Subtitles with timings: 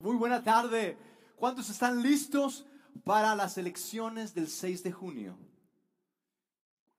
[0.00, 0.96] Muy buena tarde.
[1.34, 2.64] ¿Cuántos están listos
[3.02, 5.36] para las elecciones del 6 de junio?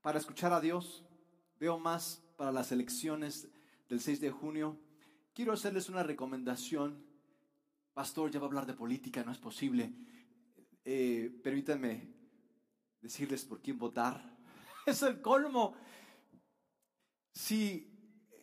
[0.01, 1.05] Para escuchar a Dios,
[1.61, 3.47] veo más para las elecciones
[3.87, 4.77] del 6 de junio.
[5.33, 7.01] Quiero hacerles una recomendación.
[7.93, 9.93] Pastor, ya va a hablar de política, no es posible.
[10.83, 12.13] Eh, permítanme
[12.99, 14.37] decirles por quién votar.
[14.85, 15.73] Es el colmo.
[17.31, 17.89] Si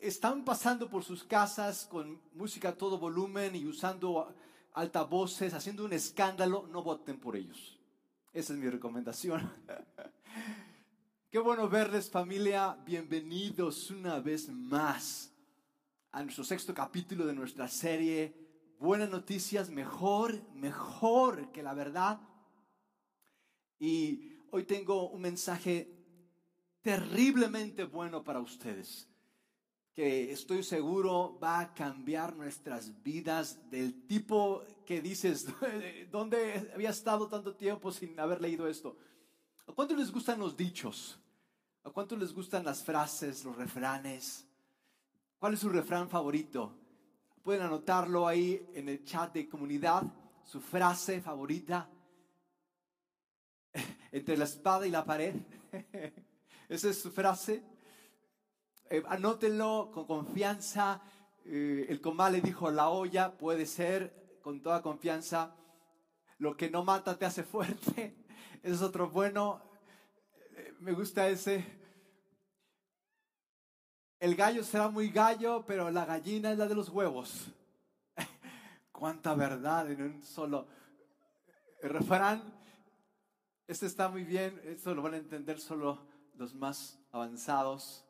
[0.01, 4.35] están pasando por sus casas con música a todo volumen y usando
[4.77, 7.81] altavoces, haciendo un escándalo, no voten por ellos.
[8.35, 9.51] Esa es mi recomendación.
[11.31, 15.33] Qué bueno verles familia, bienvenidos una vez más
[16.13, 18.47] a nuestro sexto capítulo de nuestra serie
[18.79, 22.21] Buenas noticias, mejor, mejor que la verdad.
[23.79, 25.91] Y hoy tengo un mensaje
[26.83, 29.09] terriblemente bueno para ustedes
[29.97, 35.47] que estoy seguro va a cambiar nuestras vidas del tipo que dices,
[36.13, 38.99] ¿dónde había estado tanto tiempo sin haber leído esto?
[39.67, 41.19] ¿A cuánto les gustan los dichos?
[41.83, 44.47] ¿A cuánto les gustan las frases, los refranes?
[45.39, 46.77] ¿Cuál es su refrán favorito?
[47.43, 50.03] Pueden anotarlo ahí en el chat de comunidad,
[50.45, 51.89] su frase favorita.
[54.13, 55.37] Entre la espada y la pared.
[56.69, 57.76] Esa es su frase.
[58.89, 61.03] Eh, anótenlo con confianza.
[61.45, 65.57] Eh, el comal le dijo, la olla puede ser con toda confianza.
[66.39, 68.25] Lo que no mata te hace fuerte.
[68.63, 69.61] Ese es otro bueno.
[70.57, 71.65] Eh, me gusta ese.
[74.19, 77.53] El gallo será muy gallo, pero la gallina es la de los huevos.
[78.93, 80.69] Cuánta verdad en un solo
[81.83, 82.43] refrán.
[83.67, 88.06] Este está muy bien, esto lo van a entender solo los más avanzados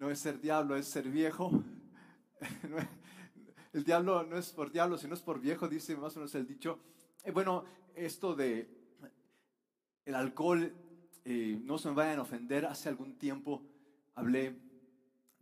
[0.00, 1.52] no es ser diablo, es ser viejo.
[3.74, 6.46] el diablo no es por diablo, sino es por viejo, dice más o menos el
[6.46, 6.80] dicho.
[7.22, 8.66] Eh, bueno, esto de
[10.06, 10.72] el alcohol,
[11.26, 13.62] eh, no se me vayan a ofender, hace algún tiempo
[14.14, 14.56] hablé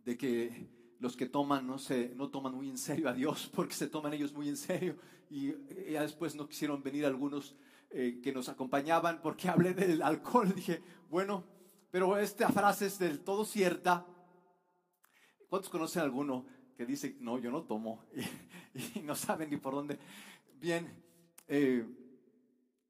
[0.05, 0.67] de que
[0.99, 4.13] los que toman no, se, no toman muy en serio a Dios porque se toman
[4.13, 4.97] ellos muy en serio
[5.31, 7.55] y eh, ya después no quisieron venir algunos
[7.91, 10.53] que nos acompañaban porque hablé del alcohol.
[10.55, 11.43] Dije, bueno,
[11.91, 14.05] pero esta frase es del todo cierta
[15.49, 16.45] ¿Cuántos conocen alguno
[16.77, 18.05] que dice, no, yo no tomo
[18.95, 19.99] y, no saben ni por dónde?
[20.61, 20.93] Bien,
[21.47, 21.87] eh,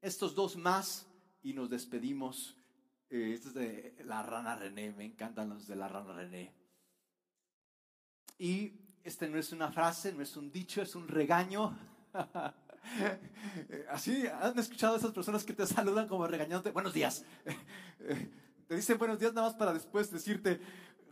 [0.01, 1.07] estos dos más
[1.41, 2.57] y nos despedimos.
[3.09, 6.53] Eh, este es de la rana René, me encantan los de la rana René.
[8.37, 11.77] Y este no es una frase, no es un dicho, es un regaño.
[13.89, 16.71] Así, ¿han escuchado a esas personas que te saludan como regañándote?
[16.71, 17.25] Buenos días.
[18.69, 20.61] Te dicen buenos días nada más para después decirte,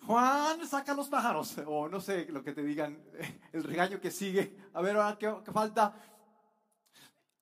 [0.08, 2.98] Juan, saca los pájaros, o no sé lo que te digan,
[3.52, 4.56] el regaño que sigue.
[4.74, 6.02] A ver, ahora, ¿qué, falta?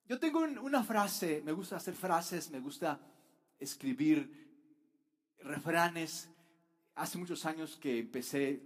[0.07, 2.99] Yo tengo una frase, me gusta hacer frases, me gusta
[3.59, 6.27] escribir refranes.
[6.95, 8.63] Hace muchos años que empecé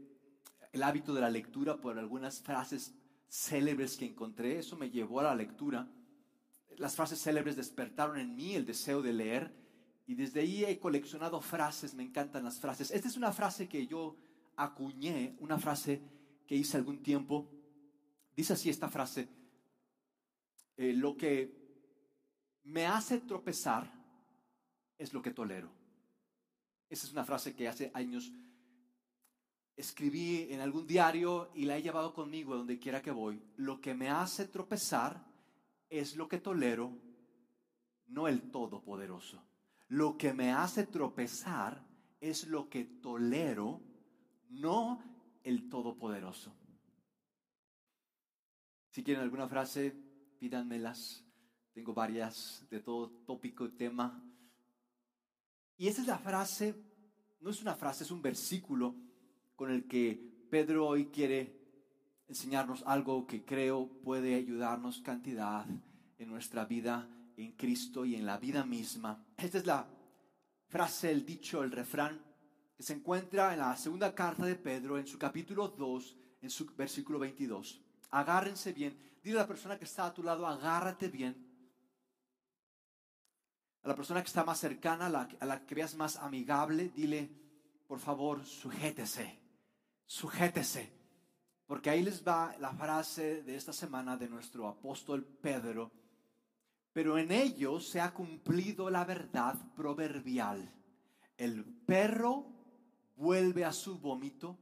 [0.71, 2.93] el hábito de la lectura por algunas frases
[3.27, 4.59] célebres que encontré.
[4.59, 5.89] Eso me llevó a la lectura.
[6.77, 9.53] Las frases célebres despertaron en mí el deseo de leer
[10.09, 12.89] y desde ahí he coleccionado frases, me encantan las frases.
[12.89, 14.17] Esta es una frase que yo
[14.55, 16.01] acuñé, una frase
[16.47, 17.47] que hice algún tiempo.
[18.35, 19.29] Dice así esta frase,
[20.77, 21.55] eh, lo que
[22.63, 23.87] me hace tropezar
[24.97, 25.69] es lo que tolero.
[26.89, 28.33] Esa es una frase que hace años
[29.75, 33.43] escribí en algún diario y la he llevado conmigo a donde quiera que voy.
[33.57, 35.23] Lo que me hace tropezar
[35.87, 36.97] es lo que tolero,
[38.07, 39.48] no el Todopoderoso.
[39.89, 41.83] Lo que me hace tropezar
[42.21, 43.81] es lo que tolero,
[44.49, 45.01] no
[45.43, 46.53] el Todopoderoso.
[48.91, 49.95] Si quieren alguna frase,
[50.39, 51.25] pídanmelas.
[51.73, 54.23] Tengo varias de todo tópico y tema.
[55.77, 56.75] Y esa es la frase,
[57.39, 58.95] no es una frase, es un versículo
[59.55, 61.57] con el que Pedro hoy quiere
[62.27, 65.65] enseñarnos algo que creo puede ayudarnos cantidad
[66.17, 67.07] en nuestra vida
[67.43, 69.25] en Cristo y en la vida misma.
[69.37, 69.87] Esta es la
[70.67, 72.21] frase, el dicho, el refrán
[72.75, 76.65] que se encuentra en la segunda carta de Pedro, en su capítulo 2, en su
[76.75, 77.81] versículo 22.
[78.11, 78.97] Agárrense bien.
[79.21, 81.45] Dile a la persona que está a tu lado, agárrate bien.
[83.83, 87.29] A la persona que está más cercana, a la, que veas más amigable, dile,
[87.87, 89.39] por favor, sujétese,
[90.05, 90.91] sujétese.
[91.65, 95.91] Porque ahí les va la frase de esta semana de nuestro apóstol Pedro
[96.99, 100.69] pero en ellos se ha cumplido la verdad proverbial.
[101.37, 102.45] El perro
[103.15, 104.59] vuelve a su vómito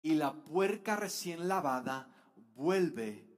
[0.00, 2.08] y la puerca recién lavada
[2.54, 3.28] vuelve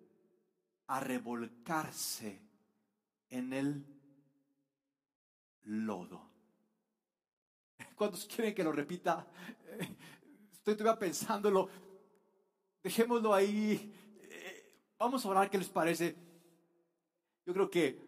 [0.86, 2.40] a revolcarse
[3.28, 3.84] en el
[5.64, 6.30] lodo.
[7.96, 9.26] ¿Cuántos quieren que lo repita?
[10.52, 11.68] Estoy todavía pensándolo.
[12.80, 13.92] Dejémoslo ahí.
[15.00, 16.31] Vamos a orar, ¿qué les parece?
[17.44, 17.98] Yo creo que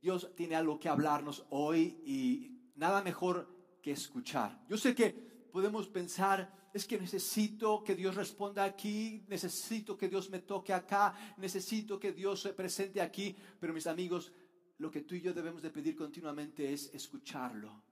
[0.00, 3.48] Dios tiene algo que hablarnos hoy y nada mejor
[3.82, 4.64] que escuchar.
[4.68, 5.10] Yo sé que
[5.52, 11.14] podemos pensar, es que necesito que Dios responda aquí, necesito que Dios me toque acá,
[11.38, 14.32] necesito que Dios se presente aquí, pero mis amigos,
[14.78, 17.82] lo que tú y yo debemos de pedir continuamente es escucharlo.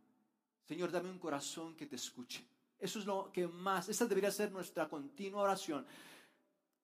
[0.65, 2.47] Señor, dame un corazón que te escuche.
[2.79, 5.87] Eso es lo que más, esa debería ser nuestra continua oración.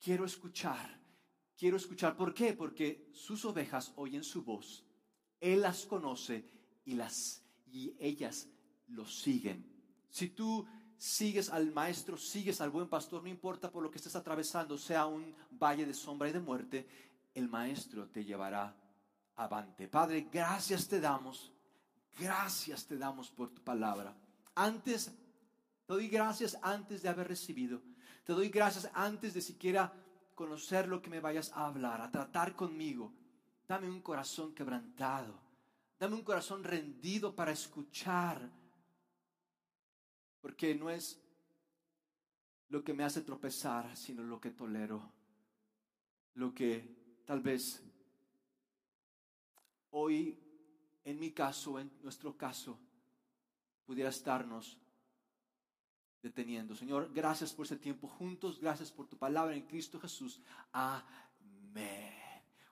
[0.00, 0.98] Quiero escuchar,
[1.60, 2.16] quiero escuchar.
[2.16, 2.54] ¿Por qué?
[2.54, 4.82] Porque sus ovejas oyen su voz,
[5.40, 6.42] Él las conoce
[6.86, 8.48] y, las, y ellas
[8.88, 9.70] lo siguen.
[10.08, 10.66] Si tú
[10.96, 15.04] sigues al maestro, sigues al buen pastor, no importa por lo que estés atravesando, sea
[15.04, 16.86] un valle de sombra y de muerte,
[17.34, 18.74] el maestro te llevará
[19.36, 19.86] avante.
[19.86, 21.52] Padre, gracias te damos,
[22.18, 24.16] gracias te damos por tu palabra.
[24.54, 25.12] Antes,
[25.86, 27.82] te doy gracias antes de haber recibido,
[28.24, 29.92] te doy gracias antes de siquiera
[30.40, 33.12] conocer lo que me vayas a hablar, a tratar conmigo.
[33.68, 35.38] Dame un corazón quebrantado,
[35.98, 38.50] dame un corazón rendido para escuchar
[40.40, 41.20] porque no es
[42.70, 45.12] lo que me hace tropezar, sino lo que tolero.
[46.36, 47.82] Lo que tal vez
[49.90, 50.38] hoy,
[51.04, 52.78] en mi caso, en nuestro caso,
[53.84, 54.78] pudiera estarnos
[56.22, 56.74] deteniendo.
[56.74, 60.40] Señor, gracias por ese tiempo juntos, gracias por tu palabra en Cristo Jesús.
[60.72, 62.14] Amén.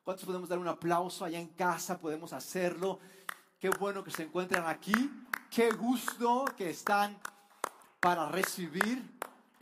[0.02, 1.98] ¿Cuántos podemos dar un aplauso allá en casa?
[1.98, 2.98] Podemos hacerlo.
[3.58, 4.94] Qué bueno que se encuentran aquí.
[5.50, 7.18] Qué gusto que están
[8.00, 9.02] para recibir.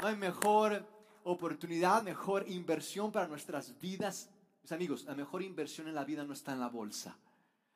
[0.00, 0.86] No hay mejor
[1.24, 4.30] oportunidad, mejor inversión para nuestras vidas.
[4.62, 7.16] Mis amigos, la mejor inversión en la vida no está en la bolsa.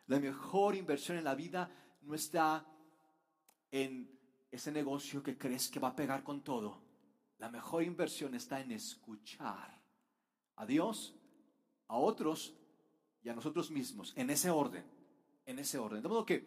[0.07, 1.71] La mejor inversión en la vida
[2.03, 2.65] no está
[3.71, 4.20] en
[4.51, 6.83] ese negocio que crees que va a pegar con todo.
[7.39, 9.81] La mejor inversión está en escuchar
[10.57, 11.15] a Dios,
[11.89, 12.55] a otros
[13.23, 14.85] y a nosotros mismos, en ese orden,
[15.47, 16.03] en ese orden.
[16.03, 16.45] De modo que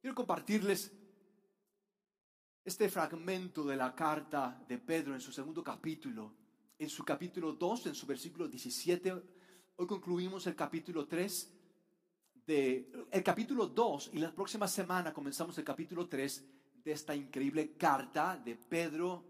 [0.00, 0.92] quiero compartirles
[2.64, 6.34] este fragmento de la carta de Pedro en su segundo capítulo,
[6.78, 9.12] en su capítulo 2, en su versículo 17,
[9.76, 11.52] hoy concluimos el capítulo 3
[12.46, 16.44] de el capítulo 2 y la próxima semana comenzamos el capítulo 3
[16.84, 19.24] de esta increíble carta de Pedro,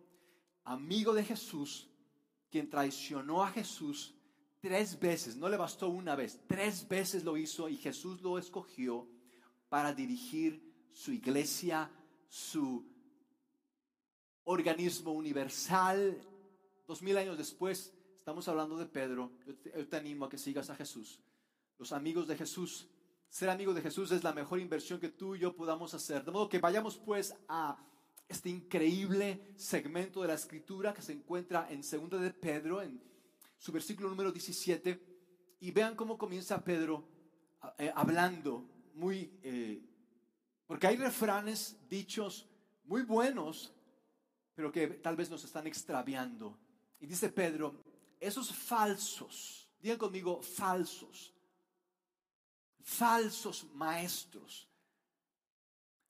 [0.64, 1.88] amigo de Jesús,
[2.50, 4.14] quien traicionó a Jesús
[4.60, 9.08] tres veces, no le bastó una vez, tres veces lo hizo y Jesús lo escogió
[9.68, 10.62] para dirigir
[10.92, 11.90] su iglesia,
[12.28, 12.86] su
[14.44, 16.16] organismo universal.
[16.86, 19.32] Dos mil años después, estamos hablando de Pedro.
[19.46, 21.20] Yo te, animo a que sigas a Jesús.
[21.78, 22.88] Los amigos de Jesús.
[23.32, 26.22] Ser amigo de Jesús es la mejor inversión que tú y yo podamos hacer.
[26.22, 27.82] De modo que vayamos pues a
[28.28, 33.02] este increíble segmento de la escritura que se encuentra en 2 de Pedro, en
[33.56, 35.02] su versículo número 17,
[35.60, 37.08] y vean cómo comienza Pedro
[37.78, 39.82] eh, hablando muy, eh,
[40.66, 42.46] porque hay refranes, dichos
[42.84, 43.72] muy buenos
[44.54, 46.58] pero que tal vez nos están extraviando.
[47.00, 47.82] Y dice Pedro,
[48.20, 51.32] esos falsos, digan conmigo, falsos,
[52.82, 54.68] falsos maestros,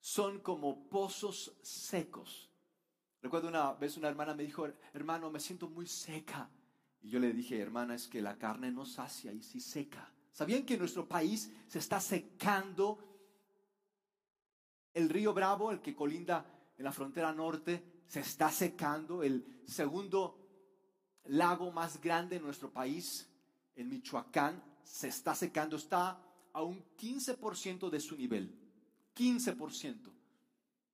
[0.00, 2.50] son como pozos secos.
[3.20, 6.48] Recuerdo una vez una hermana me dijo, hermano, me siento muy seca.
[7.02, 10.12] Y yo le dije, hermana, es que la carne no sacia y sí seca.
[10.32, 12.98] ¿Sabían que nuestro país se está secando
[14.94, 16.44] el río Bravo, el que colinda
[16.76, 19.22] en la frontera norte, se está secando.
[19.22, 20.38] El segundo
[21.24, 23.28] lago más grande en nuestro país,
[23.74, 25.76] en Michoacán, se está secando.
[25.76, 26.20] Está
[26.52, 28.58] a un 15% de su nivel.
[29.14, 30.12] 15%.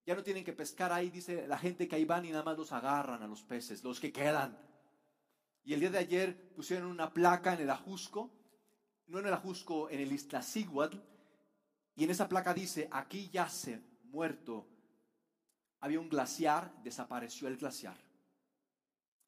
[0.06, 2.56] Ya no tienen que pescar ahí, dice la gente que ahí van y nada más
[2.56, 4.58] los agarran a los peces, los que quedan.
[5.64, 8.30] Y el día de ayer pusieron una placa en el Ajusco,
[9.06, 10.96] no en el Ajusco, en el Iztaccíhuatl,
[11.94, 14.66] y en esa placa dice, aquí yace muerto
[15.80, 17.96] había un glaciar, desapareció el glaciar.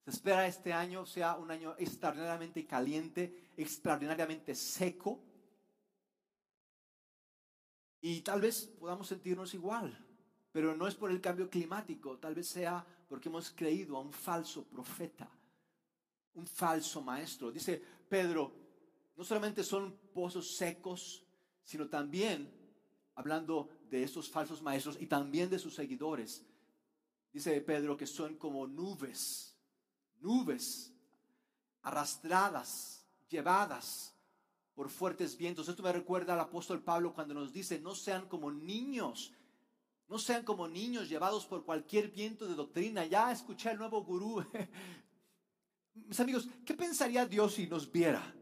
[0.04, 5.22] Se espera este año sea un año extraordinariamente caliente, extraordinariamente seco.
[8.00, 9.96] Y tal vez podamos sentirnos igual,
[10.52, 14.12] pero no es por el cambio climático, tal vez sea porque hemos creído a un
[14.12, 15.28] falso profeta,
[16.34, 17.50] un falso maestro.
[17.50, 18.52] Dice Pedro,
[19.16, 21.24] no solamente son pozos secos,
[21.62, 22.50] sino también,
[23.16, 26.44] hablando de estos falsos maestros y también de sus seguidores.
[27.32, 29.56] Dice Pedro que son como nubes,
[30.20, 30.92] nubes
[31.82, 34.14] arrastradas, llevadas
[34.80, 35.68] por fuertes vientos.
[35.68, 39.30] Esto me recuerda al apóstol Pablo cuando nos dice, no sean como niños,
[40.08, 43.04] no sean como niños llevados por cualquier viento de doctrina.
[43.04, 44.42] Ya escuché al nuevo gurú.
[45.94, 48.34] Mis amigos, ¿qué pensaría Dios si nos viera?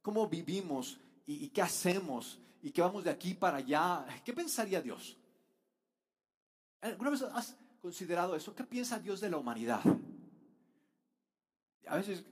[0.00, 4.06] ¿Cómo vivimos y, y qué hacemos y que vamos de aquí para allá?
[4.24, 5.18] ¿Qué pensaría Dios?
[6.80, 8.54] ¿Alguna vez has considerado eso?
[8.54, 9.82] ¿Qué piensa Dios de la humanidad?
[11.86, 12.24] A veces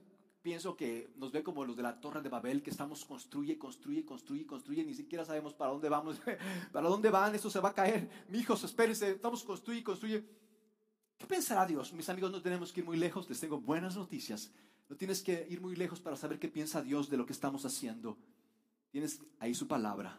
[0.49, 4.03] pienso que nos ve como los de la Torre de Babel, que estamos construye, construye,
[4.03, 6.19] construye, construye, ni siquiera sabemos para dónde vamos,
[6.73, 8.09] para dónde van, eso se va a caer.
[8.31, 10.25] Mi hijos, espérense, estamos construye, construye.
[11.19, 11.93] ¿Qué pensará Dios?
[11.93, 14.51] Mis amigos, no tenemos que ir muy lejos, les tengo buenas noticias.
[14.89, 17.67] No tienes que ir muy lejos para saber qué piensa Dios de lo que estamos
[17.67, 18.17] haciendo.
[18.91, 20.19] Tienes ahí su palabra.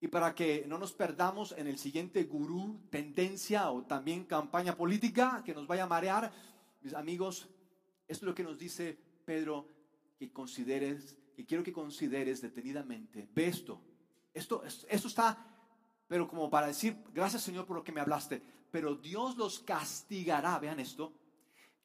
[0.00, 5.42] Y para que no nos perdamos en el siguiente gurú, tendencia o también campaña política
[5.44, 6.32] que nos vaya a marear,
[6.80, 7.50] mis amigos,
[8.12, 9.66] esto es lo que nos dice Pedro
[10.18, 13.28] que consideres, que quiero que consideres detenidamente.
[13.34, 13.80] Ve esto.
[14.34, 15.46] Esto, esto está,
[16.06, 18.42] pero como para decir, gracias Señor por lo que me hablaste.
[18.70, 21.12] Pero Dios los castigará, vean esto,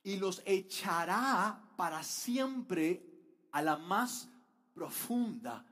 [0.03, 3.03] y los echará para siempre
[3.51, 4.29] a la más
[4.73, 5.65] profunda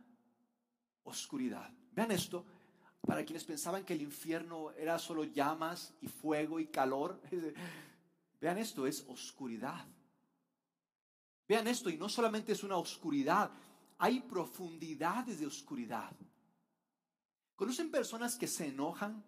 [1.03, 1.71] oscuridad.
[1.93, 2.45] Vean esto,
[3.01, 7.21] para quienes pensaban que el infierno era solo llamas y fuego y calor,
[8.41, 9.85] vean esto, es oscuridad.
[11.47, 13.51] Vean esto, y no solamente es una oscuridad,
[13.97, 16.11] hay profundidades de oscuridad.
[17.55, 19.23] ¿Conocen personas que se enojan?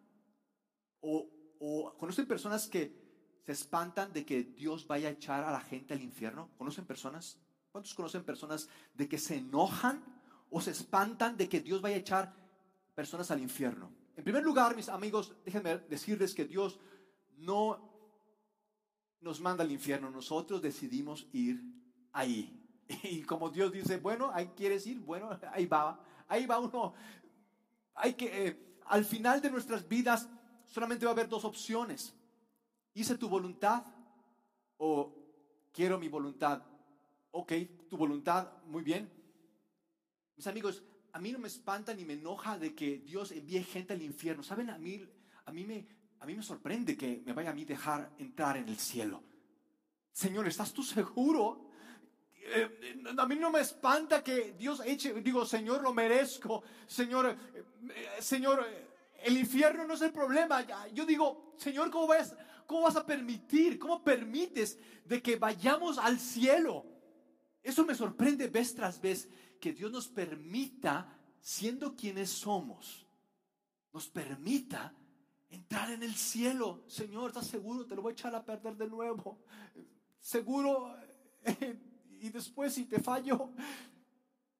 [1.00, 5.62] ¿O, o conocen personas que se espantan de que Dios vaya a echar a la
[5.62, 6.50] gente al infierno?
[6.57, 7.39] ¿Conocen personas?
[7.71, 10.03] ¿Cuántos conocen personas de que se enojan
[10.50, 12.33] o se espantan de que Dios vaya a echar
[12.95, 13.91] personas al infierno?
[14.15, 16.79] En primer lugar, mis amigos, déjenme decirles que Dios
[17.38, 17.88] no
[19.21, 21.62] nos manda al infierno, nosotros decidimos ir
[22.13, 22.53] ahí.
[23.03, 26.93] Y como Dios dice, bueno, ahí quieres ir, bueno, ahí va, ahí va uno.
[27.95, 30.29] Hay que, eh, al final de nuestras vidas
[30.65, 32.13] solamente va a haber dos opciones.
[32.93, 33.83] Hice tu voluntad
[34.77, 35.13] o
[35.73, 36.63] quiero mi voluntad.
[37.31, 37.53] Ok,
[37.89, 39.11] tu voluntad, muy bien.
[40.35, 40.83] Mis amigos,
[41.13, 44.43] a mí no me espanta ni me enoja de que Dios envíe gente al infierno.
[44.43, 44.69] ¿Saben?
[44.69, 45.03] A mí,
[45.45, 45.87] a mí, me,
[46.19, 49.23] a mí me sorprende que me vaya a mí dejar entrar en el cielo.
[50.11, 51.66] Señor, ¿estás tú seguro
[52.41, 58.08] eh, a mí no me espanta que Dios eche, digo, Señor, lo merezco, Señor, eh,
[58.20, 58.65] Señor,
[59.24, 60.65] el infierno no es el problema.
[60.94, 66.20] Yo digo, Señor, ¿cómo vas, ¿cómo vas a permitir, cómo permites de que vayamos al
[66.20, 66.86] cielo?
[67.63, 69.29] Eso me sorprende vez tras vez,
[69.60, 73.06] que Dios nos permita, siendo quienes somos,
[73.91, 74.94] nos permita
[75.50, 76.84] entrar en el cielo.
[76.88, 77.86] Señor, ¿estás seguro?
[77.86, 79.39] Te lo voy a echar a perder de nuevo.
[80.20, 80.96] Seguro,
[82.21, 83.51] y después si te fallo,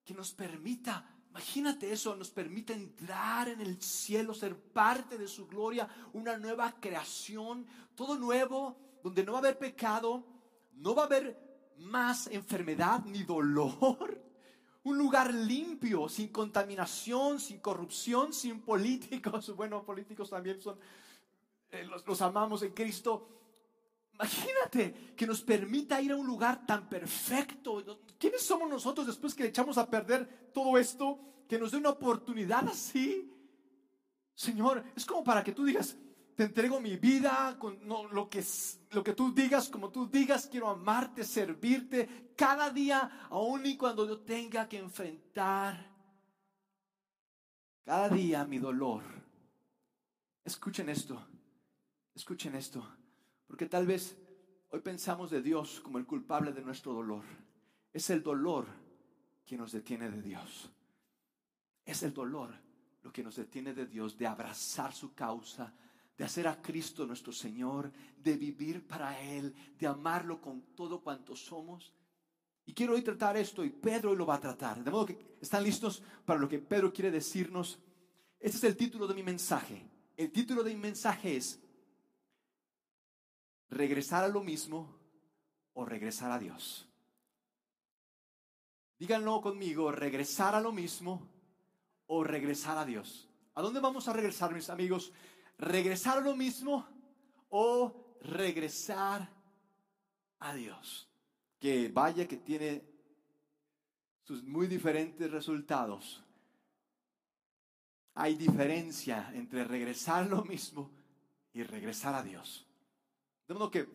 [0.04, 5.48] que nos permita, imagínate eso, nos permite entrar en el cielo, ser parte de su
[5.48, 10.26] gloria, una nueva creación, todo nuevo, donde no va a haber pecado,
[10.74, 11.38] no va a haber
[11.78, 14.24] más enfermedad ni dolor.
[14.84, 19.54] Un lugar limpio, sin contaminación, sin corrupción, sin políticos.
[19.58, 20.80] Bueno, políticos también son,
[21.70, 23.37] eh, los amamos en Cristo
[24.20, 27.84] Imagínate que nos permita ir a un lugar tan perfecto.
[28.18, 31.20] ¿Quiénes somos nosotros después que echamos a perder todo esto?
[31.48, 33.32] Que nos dé una oportunidad así.
[34.34, 35.96] Señor, es como para que tú digas,
[36.36, 38.44] te entrego mi vida, con lo, que,
[38.92, 44.08] lo que tú digas, como tú digas, quiero amarte, servirte cada día, aun y cuando
[44.08, 45.96] yo tenga que enfrentar
[47.84, 49.04] cada día mi dolor.
[50.44, 51.24] Escuchen esto,
[52.16, 52.97] escuchen esto.
[53.48, 54.18] Porque tal vez
[54.70, 57.24] hoy pensamos de Dios como el culpable de nuestro dolor.
[57.92, 58.68] Es el dolor
[59.46, 60.70] que nos detiene de Dios.
[61.86, 62.54] Es el dolor
[63.02, 65.74] lo que nos detiene de Dios, de abrazar su causa,
[66.18, 71.36] de hacer a Cristo nuestro Señor, de vivir para Él, de amarlo con todo cuanto
[71.36, 71.94] somos.
[72.66, 74.84] Y quiero hoy tratar esto y Pedro lo va a tratar.
[74.84, 77.80] De modo que están listos para lo que Pedro quiere decirnos.
[78.40, 79.90] Este es el título de mi mensaje.
[80.18, 81.62] El título de mi mensaje es
[83.70, 84.96] regresar a lo mismo
[85.74, 86.88] o regresar a Dios.
[89.00, 91.28] Díganlo conmigo, regresar a lo mismo
[92.08, 93.30] o regresar a Dios.
[93.54, 95.12] ¿A dónde vamos a regresar, mis amigos?
[95.58, 96.88] ¿Regresar a lo mismo
[97.50, 99.30] o regresar
[100.40, 101.10] a Dios?
[101.60, 102.84] Que vaya que tiene
[104.24, 106.24] sus muy diferentes resultados.
[108.14, 110.92] Hay diferencia entre regresar a lo mismo
[111.54, 112.67] y regresar a Dios.
[113.48, 113.88] De modo que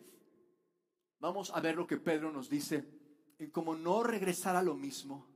[1.19, 2.83] vamos a ver lo que Pedro nos dice
[3.37, 5.27] en cómo no regresar a lo mismo,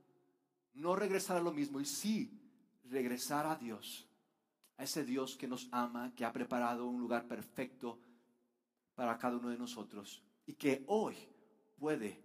[0.74, 2.30] no regresar a lo mismo y sí
[2.84, 4.08] regresar a Dios,
[4.76, 8.00] a ese Dios que nos ama, que ha preparado un lugar perfecto
[8.94, 11.16] para cada uno de nosotros y que hoy
[11.78, 12.20] puede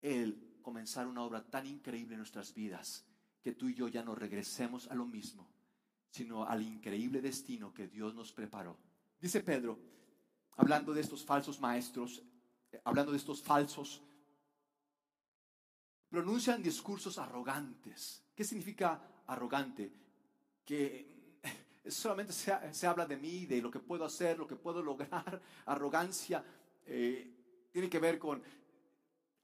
[0.00, 3.04] Él comenzar una obra tan increíble en nuestras vidas
[3.42, 5.50] que tú y yo ya no regresemos a lo mismo,
[6.10, 8.78] sino al increíble destino que Dios nos preparó.
[9.20, 9.78] Dice Pedro,
[10.56, 12.22] hablando de estos falsos maestros,
[12.72, 14.02] eh, hablando de estos falsos,
[16.08, 18.24] pronuncian discursos arrogantes.
[18.34, 19.92] ¿Qué significa arrogante?
[20.64, 21.14] Que
[21.90, 25.40] solamente se, habla de mí, de lo que puedo hacer, lo que puedo lograr.
[25.66, 26.44] Arrogancia
[26.86, 28.42] eh, tiene que ver con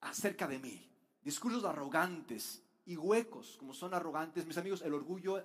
[0.01, 0.89] acerca de mí.
[1.23, 4.47] Discursos arrogantes y huecos, como son arrogantes.
[4.47, 5.45] Mis amigos, el orgullo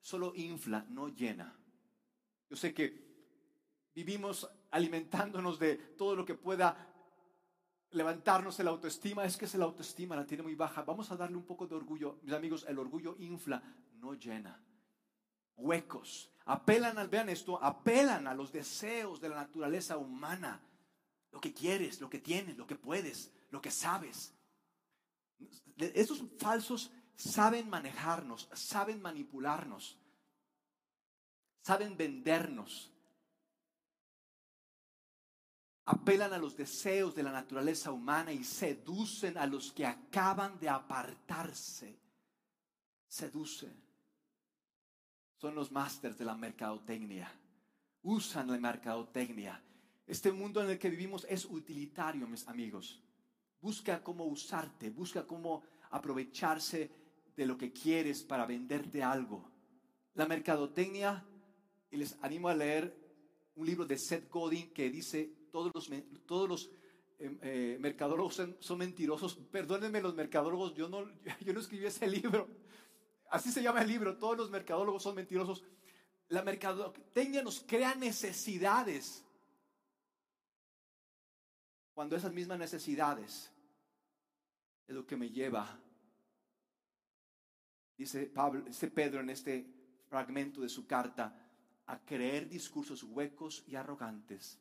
[0.00, 1.56] solo infla, no llena.
[2.50, 3.07] Yo sé que
[4.04, 6.86] vivimos alimentándonos de todo lo que pueda
[7.90, 9.24] levantarnos el autoestima.
[9.24, 10.82] Es que es la autoestima, la tiene muy baja.
[10.82, 12.20] Vamos a darle un poco de orgullo.
[12.22, 13.60] Mis amigos, el orgullo infla,
[13.94, 14.62] no llena.
[15.56, 16.30] Huecos.
[16.44, 20.62] Apelan al, vean esto, apelan a los deseos de la naturaleza humana.
[21.32, 24.32] Lo que quieres, lo que tienes, lo que puedes, lo que sabes.
[25.76, 29.98] Esos falsos saben manejarnos, saben manipularnos,
[31.62, 32.92] saben vendernos.
[35.90, 40.68] Apelan a los deseos de la naturaleza humana y seducen a los que acaban de
[40.68, 41.98] apartarse.
[43.06, 43.74] Seducen.
[45.38, 47.32] Son los másters de la mercadotecnia.
[48.02, 49.62] Usan la mercadotecnia.
[50.06, 53.02] Este mundo en el que vivimos es utilitario, mis amigos.
[53.58, 56.90] Busca cómo usarte, busca cómo aprovecharse
[57.34, 59.50] de lo que quieres para venderte algo.
[60.12, 61.24] La mercadotecnia,
[61.90, 62.94] y les animo a leer
[63.54, 65.90] un libro de Seth Godin que dice, todos los,
[66.26, 66.70] todos los
[67.18, 69.34] em, eh, mercadólogos son, mentirosos.
[69.34, 71.08] Perdónenme los mercadólogos, yo no,
[71.40, 72.48] yo no escribí ese libro.
[73.30, 75.64] Así se llama el libro, todos los mercadólogos son mentirosos.
[76.28, 79.24] La mercadotecnia nos crea necesidades
[81.98, 83.50] cuando esas mismas necesidades
[84.86, 85.78] es lo que me lleva,
[87.96, 89.66] dice, Pablo, dice Pedro en este
[90.08, 91.36] fragmento de su carta,
[91.86, 94.58] a creer discursos huecos y arrogantes.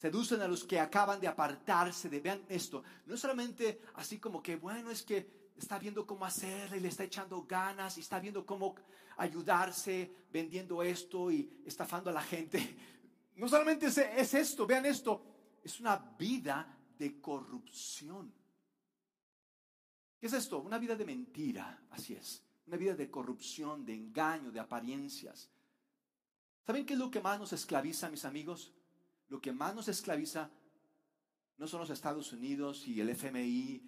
[0.00, 4.56] Seducen a los que acaban de apartarse de, vean esto, no solamente así como que,
[4.56, 8.46] bueno, es que está viendo cómo hacerle y le está echando ganas y está viendo
[8.46, 8.74] cómo
[9.18, 12.58] ayudarse vendiendo esto y estafando a la gente.
[13.36, 15.24] No solamente es esto, vean esto,
[15.64, 18.30] es una vida de corrupción.
[20.18, 20.58] ¿Qué es esto?
[20.58, 22.44] Una vida de mentira, así es.
[22.66, 25.48] Una vida de corrupción, de engaño, de apariencias.
[26.66, 28.74] ¿Saben qué es lo que más nos esclaviza, mis amigos?
[29.30, 30.50] Lo que más nos esclaviza
[31.56, 33.82] no son los Estados Unidos y el FMI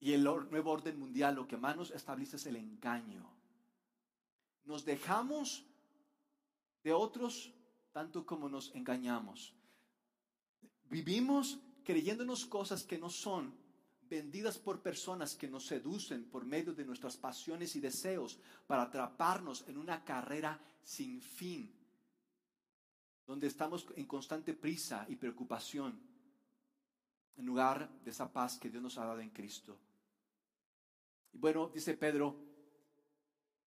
[0.00, 1.34] y el nuevo orden mundial.
[1.34, 3.28] Lo que más nos establece es el engaño.
[4.64, 5.66] Nos dejamos
[6.82, 7.52] de otros
[7.92, 9.54] tanto como nos engañamos.
[10.88, 13.54] Vivimos creyéndonos cosas que no son,
[14.08, 19.66] vendidas por personas que nos seducen por medio de nuestras pasiones y deseos para atraparnos
[19.66, 21.72] en una carrera sin fin,
[23.26, 25.98] donde estamos en constante prisa y preocupación,
[27.36, 29.78] en lugar de esa paz que Dios nos ha dado en Cristo.
[31.32, 32.36] Y bueno, dice Pedro,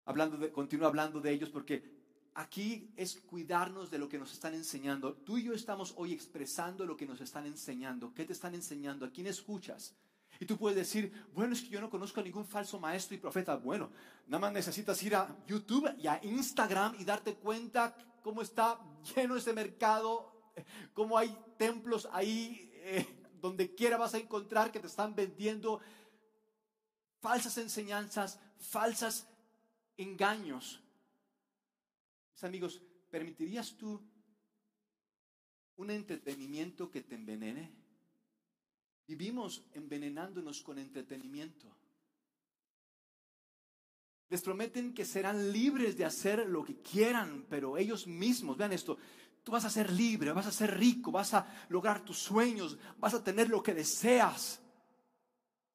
[0.05, 1.97] hablando continúa hablando de ellos porque
[2.35, 5.15] aquí es cuidarnos de lo que nos están enseñando.
[5.15, 8.13] Tú y yo estamos hoy expresando lo que nos están enseñando.
[8.13, 9.05] ¿Qué te están enseñando?
[9.05, 9.95] ¿A quién escuchas?
[10.39, 13.19] Y tú puedes decir, bueno, es que yo no conozco a ningún falso maestro y
[13.19, 13.55] profeta.
[13.55, 13.89] Bueno,
[14.27, 18.77] nada más necesitas ir a YouTube y a Instagram y darte cuenta cómo está
[19.15, 20.51] lleno ese mercado,
[20.93, 23.07] cómo hay templos ahí, eh,
[23.39, 25.79] donde quiera vas a encontrar que te están vendiendo
[27.21, 29.29] falsas enseñanzas, falsas
[29.95, 30.83] engaños
[32.43, 34.01] amigos, ¿permitirías tú
[35.77, 37.71] un entretenimiento que te envenene?
[39.07, 41.73] Vivimos envenenándonos con entretenimiento.
[44.29, 48.97] Les prometen que serán libres de hacer lo que quieran, pero ellos mismos, vean esto,
[49.43, 53.13] tú vas a ser libre, vas a ser rico, vas a lograr tus sueños, vas
[53.13, 54.61] a tener lo que deseas.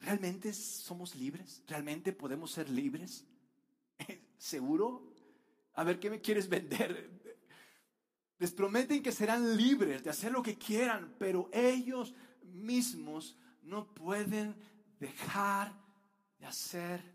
[0.01, 1.63] ¿Realmente somos libres?
[1.67, 3.25] ¿Realmente podemos ser libres?
[4.37, 5.15] ¿Seguro?
[5.75, 7.23] A ver, ¿qué me quieres vender?
[8.39, 12.13] Les prometen que serán libres de hacer lo que quieran, pero ellos
[12.43, 14.57] mismos no pueden
[14.99, 15.73] dejar
[16.39, 17.12] de hacer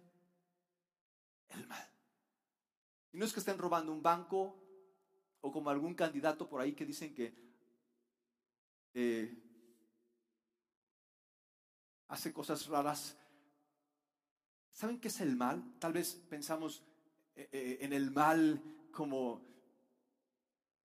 [1.50, 1.90] el mal.
[3.12, 4.64] Y no es que estén robando un banco
[5.42, 7.34] o como algún candidato por ahí que dicen que
[8.94, 9.44] eh,
[12.08, 13.18] hace cosas raras
[14.78, 15.74] ¿Saben qué es el mal?
[15.80, 16.84] Tal vez pensamos
[17.36, 19.42] eh, eh, en el mal como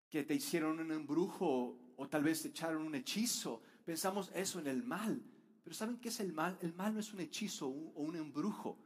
[0.09, 3.61] que te hicieron un embrujo o tal vez te echaron un hechizo.
[3.85, 5.21] Pensamos eso en el mal.
[5.65, 6.57] Pero ¿saben qué es el mal?
[6.61, 8.79] El mal no es un hechizo o un embrujo.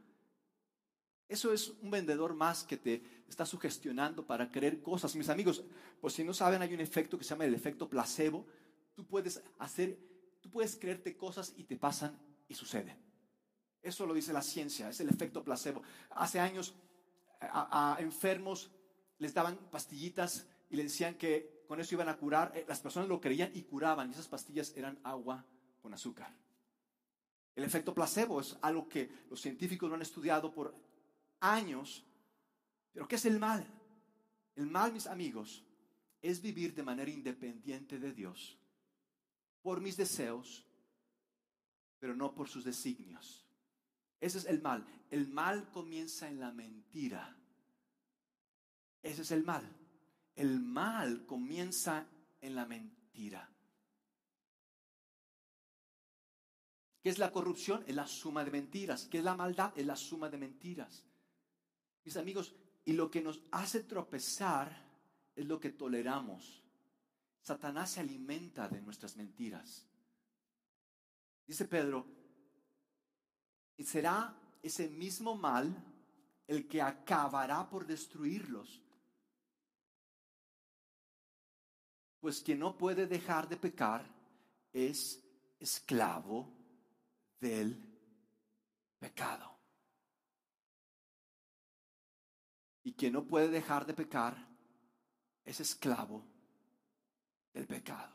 [1.34, 5.16] Eso es un vendedor más que te está sugestionando para creer cosas.
[5.16, 5.64] Mis amigos,
[6.00, 8.46] pues si no saben, hay un efecto que se llama el efecto placebo.
[8.94, 9.98] Tú puedes hacer,
[10.40, 12.16] tú puedes creerte cosas y te pasan
[12.46, 12.96] y sucede.
[13.82, 15.82] Eso lo dice la ciencia, es el efecto placebo.
[16.10, 16.76] Hace años
[17.40, 18.70] a, enfermos
[19.18, 22.52] les daban pastillitas y les decían que con eso iban a curar.
[22.54, 24.08] Eh, las personas lo creían y curaban.
[24.08, 25.44] Y esas pastillas eran agua
[25.82, 26.32] con azúcar.
[27.56, 30.93] El efecto placebo es algo que los científicos lo han estudiado por
[31.44, 32.04] años.
[32.92, 33.66] Pero ¿qué es el mal?
[34.56, 35.64] El mal, mis amigos,
[36.22, 38.58] es vivir de manera independiente de Dios,
[39.62, 40.66] por mis deseos,
[41.98, 43.44] pero no por sus designios.
[44.20, 44.86] Ese es el mal.
[45.10, 47.36] El mal comienza en la mentira.
[49.02, 49.64] Ese es el mal.
[50.34, 52.06] El mal comienza
[52.40, 53.50] en la mentira.
[57.02, 57.84] ¿Qué es la corrupción?
[57.86, 59.06] Es la suma de mentiras.
[59.10, 59.72] ¿Qué es la maldad?
[59.76, 61.04] Es la suma de mentiras.
[62.04, 64.70] Mis amigos, y lo que nos hace tropezar
[65.34, 66.62] es lo que toleramos.
[67.40, 69.86] Satanás se alimenta de nuestras mentiras.
[71.46, 72.06] Dice Pedro,
[73.76, 75.74] y será ese mismo mal
[76.46, 78.82] el que acabará por destruirlos.
[82.20, 84.04] Pues quien no puede dejar de pecar
[84.72, 85.22] es
[85.58, 86.50] esclavo
[87.40, 87.78] del
[88.98, 89.53] pecado.
[92.84, 94.36] Y quien no puede dejar de pecar
[95.44, 96.24] es esclavo
[97.52, 98.14] del pecado.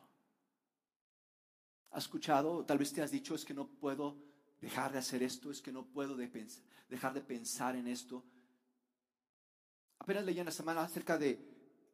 [1.91, 2.63] ¿Has escuchado?
[2.65, 4.15] Tal vez te has dicho es que no puedo
[4.61, 8.23] dejar de hacer esto, es que no puedo dejar de pensar en esto.
[9.97, 11.39] Apenas leí la semana acerca de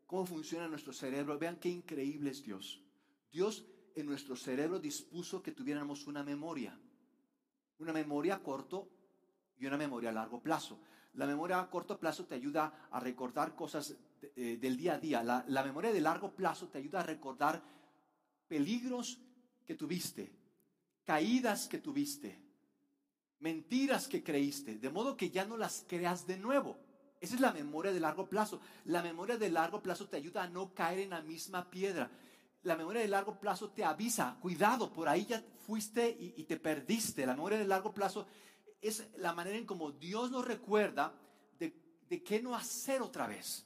[0.06, 1.38] cómo funciona nuestro cerebro.
[1.40, 2.82] Vean qué increíble es Dios.
[3.32, 6.78] Dios en nuestro cerebro dispuso que tuviéramos una memoria.
[7.80, 8.90] Una memoria corto
[9.58, 10.80] y una memoria a largo plazo.
[11.16, 13.96] La memoria a corto plazo te ayuda a recordar cosas
[14.36, 15.24] eh, del día a día.
[15.24, 17.62] La, la memoria de largo plazo te ayuda a recordar
[18.48, 19.20] peligros
[19.66, 20.32] que tuviste,
[21.04, 22.40] caídas que tuviste,
[23.40, 26.78] mentiras que creíste, de modo que ya no las creas de nuevo.
[27.20, 28.62] Esa es la memoria de largo plazo.
[28.86, 32.10] La memoria de largo plazo te ayuda a no caer en la misma piedra.
[32.64, 37.26] La memoria de largo plazo te avisa, cuidado, por ahí ya fuiste y, te perdiste.
[37.26, 38.28] La memoria de largo plazo
[38.88, 41.14] es la manera en como Dios nos recuerda
[41.60, 41.74] de,
[42.10, 43.66] de qué no hacer otra vez.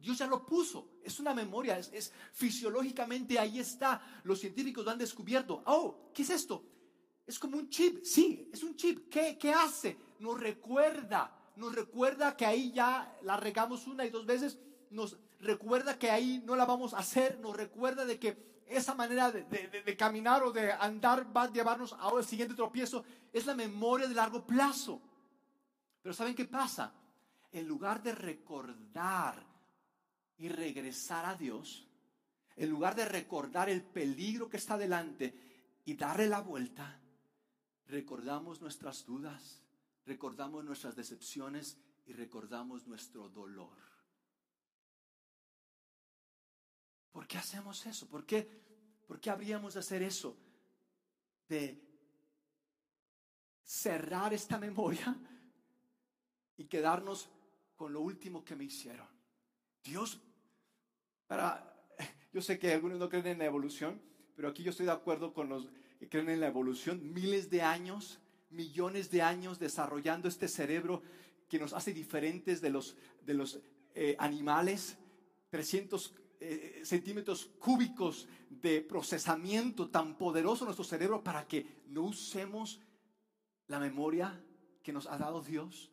[0.00, 0.88] Dios, ya lo puso.
[1.04, 4.20] Es una memoria, es, es, fisiológicamente ahí está.
[4.24, 5.62] Los científicos lo han descubierto.
[5.66, 6.64] Oh, ¿qué es esto?
[7.24, 8.02] Es como un chip.
[8.04, 9.08] Sí, es un chip.
[9.08, 9.96] ¿Qué, qué hace?
[10.18, 11.36] Nos recuerda.
[11.54, 14.58] Nos recuerda que ahí ya la regamos una y dos veces.
[14.90, 17.38] Nos recuerda que ahí no la vamos a hacer.
[17.38, 22.24] Nos recuerda de que esa manera de, caminar o de andar va a llevarnos al
[22.24, 23.04] siguiente tropiezo.
[23.32, 25.02] Es la memoria de largo plazo.
[26.00, 26.92] Pero ¿saben qué pasa?
[27.50, 29.44] En lugar de recordar
[30.38, 31.86] y regresar a Dios,
[32.56, 35.34] en lugar de recordar el peligro que está delante
[35.84, 37.00] y darle la vuelta,
[37.86, 39.62] recordamos nuestras dudas,
[40.06, 43.89] recordamos nuestras decepciones y recordamos nuestro dolor.
[47.12, 48.06] ¿Por qué hacemos eso?
[48.08, 48.48] ¿Por qué,
[49.06, 50.36] por qué habríamos de hacer eso?
[51.48, 51.80] De
[53.64, 55.16] cerrar esta memoria
[56.56, 57.28] y quedarnos
[57.76, 59.06] con lo último que me hicieron.
[59.82, 60.20] Dios,
[61.26, 61.86] para,
[62.32, 64.00] yo sé que algunos no creen en la evolución,
[64.36, 65.68] pero aquí yo estoy de acuerdo con los
[65.98, 67.12] que creen en la evolución.
[67.12, 68.20] Miles de años,
[68.50, 71.02] millones de años desarrollando este cerebro
[71.48, 73.60] que nos hace diferentes de los, de los
[73.94, 74.96] eh, animales.
[75.50, 82.80] 300 eh, centímetros cúbicos de procesamiento tan poderoso en nuestro cerebro para que no usemos
[83.66, 84.42] la memoria
[84.82, 85.92] que nos ha dado Dios?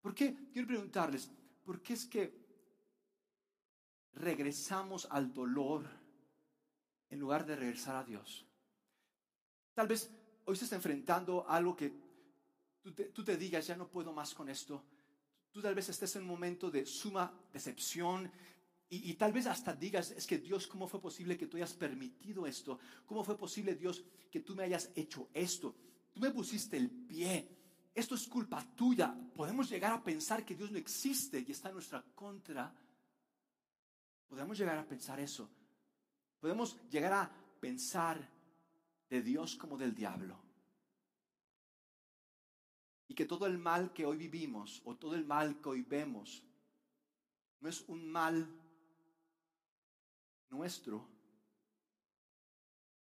[0.00, 0.34] ¿Por qué?
[0.52, 1.30] Quiero preguntarles,
[1.64, 2.34] ¿por qué es que
[4.14, 5.84] regresamos al dolor
[7.08, 8.44] en lugar de regresar a Dios?
[9.74, 10.10] Tal vez
[10.44, 11.92] hoy se está enfrentando algo que
[12.82, 14.82] tú te, tú te digas, ya no puedo más con esto.
[15.52, 18.30] Tú tal vez estés en un momento de suma decepción,
[18.92, 22.44] y, tal vez hasta digas, es que Dios, ¿cómo fue posible que tú hayas permitido
[22.44, 22.80] esto?
[23.06, 25.76] ¿Cómo fue posible, Dios, que tú me hayas hecho esto?
[26.12, 27.48] Tú me pusiste el pie.
[27.94, 29.16] Esto es culpa tuya.
[29.36, 32.74] Podemos llegar a pensar que Dios no existe y está en nuestra contra.
[34.26, 35.48] Podemos llegar a pensar eso.
[36.40, 38.28] Podemos llegar a pensar
[39.08, 40.36] de Dios como del diablo.
[43.06, 46.42] Y que todo el mal que hoy vivimos o todo el mal que hoy vemos
[47.60, 48.59] no es un mal
[50.50, 51.08] nuestro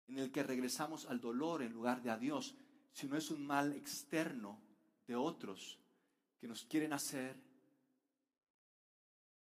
[0.08, 2.56] en el que regresamos al dolor en lugar de a Dios,
[2.92, 4.60] sino es un mal externo
[5.06, 5.78] de otros
[6.40, 7.40] que nos quieren hacer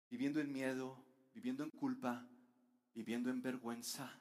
[0.09, 2.27] viviendo en miedo, viviendo en culpa,
[2.93, 4.19] viviendo en vergüenza.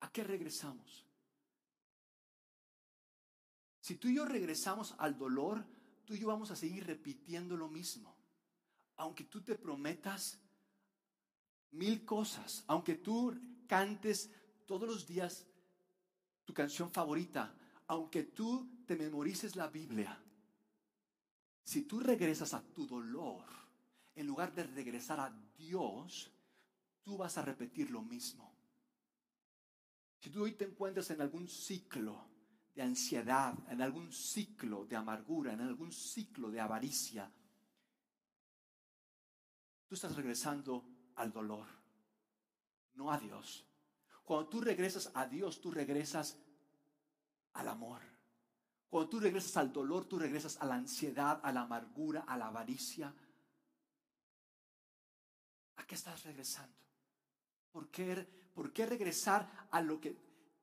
[0.00, 1.06] ¿A qué regresamos?
[3.80, 5.64] Si tú y yo regresamos al dolor,
[6.04, 8.16] tú y yo vamos a seguir repitiendo lo mismo.
[8.96, 10.40] Aunque tú te prometas
[11.72, 14.30] mil cosas, aunque tú cantes
[14.66, 15.46] todos los días
[16.44, 17.54] tu canción favorita,
[17.88, 20.18] aunque tú te memorices la Biblia,
[21.64, 23.44] si tú regresas a tu dolor,
[24.14, 26.30] en lugar de regresar a Dios,
[27.02, 28.52] tú vas a repetir lo mismo.
[30.20, 32.24] Si tú hoy te encuentras en algún ciclo
[32.74, 37.30] de ansiedad, en algún ciclo de amargura, en algún ciclo de avaricia,
[39.86, 40.84] tú estás regresando
[41.16, 41.66] al dolor,
[42.94, 43.66] no a Dios.
[44.24, 46.38] Cuando tú regresas a Dios, tú regresas
[47.54, 48.00] al amor.
[48.88, 52.46] Cuando tú regresas al dolor, tú regresas a la ansiedad, a la amargura, a la
[52.46, 53.12] avaricia.
[55.76, 56.76] ¿A qué estás regresando?
[57.70, 60.16] ¿Por qué, ¿Por qué regresar a lo que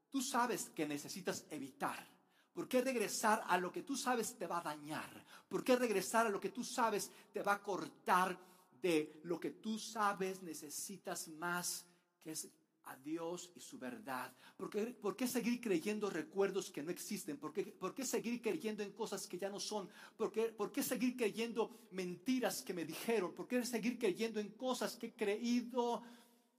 [0.09, 2.13] tú sabes que necesitas evitar?
[2.53, 5.25] ¿Por qué regresar a lo que tú sabes te va a dañar?
[5.49, 8.37] ¿Por qué regresar a lo que tú sabes te va a cortar
[8.83, 11.87] de lo que tú sabes necesitas más,
[12.19, 12.49] que es
[12.83, 14.35] a Dios y su verdad?
[14.57, 17.37] ¿Por qué, ¿Por qué, seguir creyendo recuerdos que no existen?
[17.37, 19.89] ¿Por qué, ¿Por qué, seguir creyendo en cosas que ya no son?
[20.17, 23.33] ¿Por qué, ¿Por qué seguir creyendo mentiras que me dijeron?
[23.33, 26.03] ¿Por qué seguir creyendo en cosas que he creído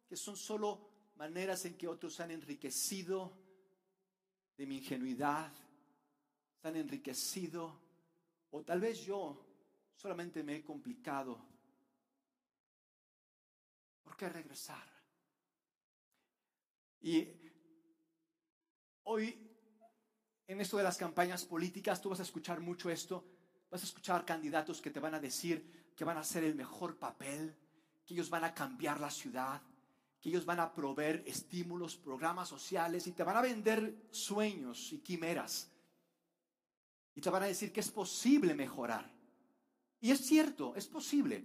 [0.09, 3.37] que son solo maneras en que otros han enriquecido
[4.57, 5.53] de mi ingenuidad?
[6.63, 7.79] Se han enriquecido.
[8.51, 9.45] O tal vez yo
[9.95, 11.54] solamente me he complicado.
[14.05, 14.87] ¿Por qué regresar?
[17.01, 17.29] Y
[19.03, 19.37] hoy,
[20.47, 23.25] en esto de las campañas políticas, tú vas a escuchar mucho esto.
[23.71, 26.99] Vas a escuchar candidatos que te van a decir que van a hacer el mejor
[26.99, 27.57] papel,
[28.05, 29.63] que ellos van a cambiar la ciudad,
[30.21, 34.99] que ellos van a proveer estímulos, programas sociales y te van a vender sueños y
[34.99, 35.71] quimeras.
[37.15, 39.13] Y te van a decir que es posible mejorar.
[40.01, 41.45] Y es cierto, es posible.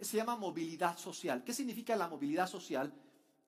[0.00, 1.42] Se llama movilidad social.
[1.44, 2.92] ¿Qué significa la movilidad social?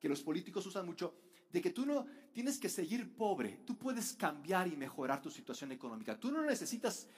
[0.00, 1.14] Que los políticos usan mucho
[1.50, 5.72] de que tú no tienes que seguir pobre, tú puedes cambiar y mejorar tu situación
[5.72, 6.18] económica.
[6.18, 7.08] Tú no necesitas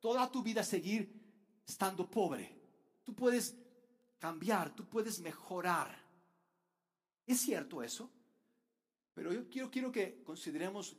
[0.00, 1.12] toda tu vida seguir
[1.66, 2.58] estando pobre.
[3.04, 3.56] Tú puedes
[4.18, 5.96] cambiar, tú puedes mejorar.
[7.26, 8.10] ¿Es cierto eso?
[9.14, 10.96] Pero yo quiero, quiero que consideremos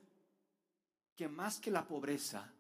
[1.16, 2.54] que más que la pobreza,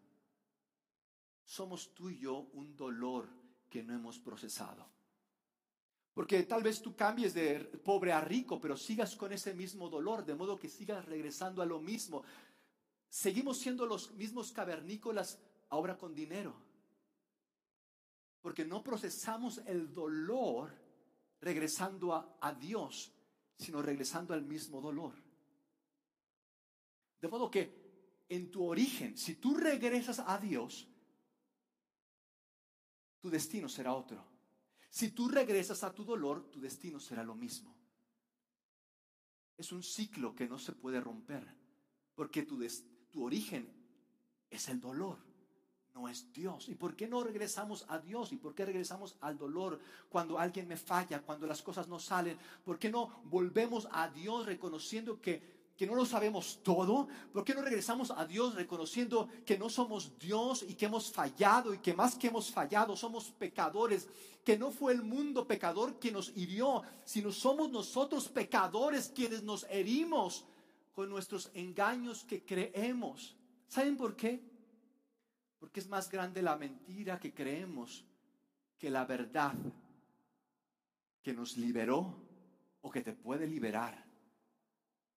[1.45, 3.29] somos tú y yo un dolor
[3.69, 4.92] que no hemos procesado.
[6.13, 10.23] Porque tal vez tú cambies de pobre a rico, pero sigas con ese mismo dolor,
[10.23, 12.23] de modo que sigas regresando a lo mismo.
[13.09, 16.55] Seguimos siendo los mismos cavernícolas ahora con dinero.
[18.41, 20.71] Porque no procesamos el dolor
[21.41, 23.11] regresando a, a Dios,
[23.57, 25.13] sino regresando al mismo dolor.
[27.19, 30.87] De modo que en tu origen, si tú regresas a Dios,
[33.19, 34.32] tu destino será otro.
[34.93, 37.75] Si tú regresas a tu dolor, tu destino será lo mismo.
[39.57, 41.47] Es un ciclo que no se puede romper,
[42.13, 42.59] porque tu,
[43.15, 43.67] origen
[44.51, 45.17] es el dolor,
[45.95, 46.69] no es Dios.
[46.69, 48.33] ¿Y por qué no regresamos a Dios?
[48.33, 49.79] ¿Y por qué regresamos al dolor
[50.09, 52.37] cuando alguien me falla, cuando las cosas no salen?
[52.63, 57.07] ¿Por qué no volvemos a Dios reconociendo que que no lo sabemos todo?
[57.31, 61.73] ¿Por qué no regresamos a Dios reconociendo que no somos Dios y que hemos fallado
[61.73, 64.07] y que más que hemos fallado somos pecadores?
[64.43, 69.63] Que no fue el mundo pecador quien nos hirió, sino somos nosotros pecadores quienes nos
[69.69, 70.45] herimos
[70.93, 73.35] con nuestros engaños que creemos.
[73.67, 74.43] ¿Saben por qué?
[75.59, 78.05] Porque es más grande la mentira que creemos
[78.77, 79.53] que la verdad
[81.23, 82.15] que nos liberó
[82.81, 84.02] o que te puede liberar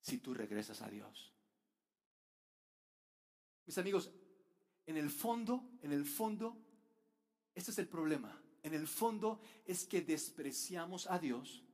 [0.07, 1.33] si tú regresas a Dios.
[3.67, 4.13] Mis amigos,
[4.87, 6.57] en el fondo, en el fondo,
[7.53, 8.41] este es el problema.
[8.63, 11.65] En el fondo es que despreciamos a Dios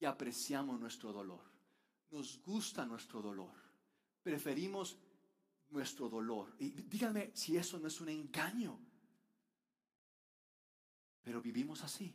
[0.00, 1.44] y apreciamos nuestro dolor.
[2.10, 3.54] Nos gusta nuestro dolor.
[4.24, 4.98] Preferimos
[5.68, 6.52] nuestro dolor.
[6.58, 8.76] Y díganme si eso no es un engaño.
[11.22, 12.12] Pero vivimos así.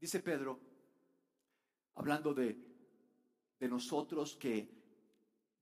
[0.00, 0.58] Dice Pedro,
[1.94, 2.56] hablando de,
[3.58, 4.80] de nosotros que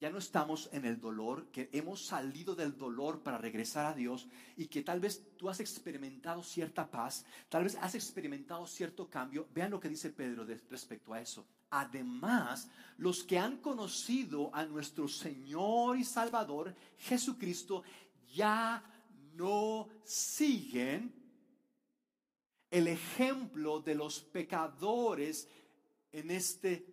[0.01, 4.29] ya no estamos en el dolor, que hemos salido del dolor para regresar a Dios
[4.57, 9.49] y que tal vez tú has experimentado cierta paz, tal vez has experimentado cierto cambio.
[9.53, 11.45] Vean lo que dice Pedro respecto a eso.
[11.71, 17.83] Además, los que han conocido a nuestro Señor y Salvador Jesucristo
[18.33, 18.85] ya
[19.35, 21.18] no siguen
[22.71, 25.49] el ejemplo de los pecadores
[26.13, 26.87] en este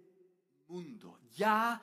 [0.67, 1.19] mundo.
[1.35, 1.81] Ya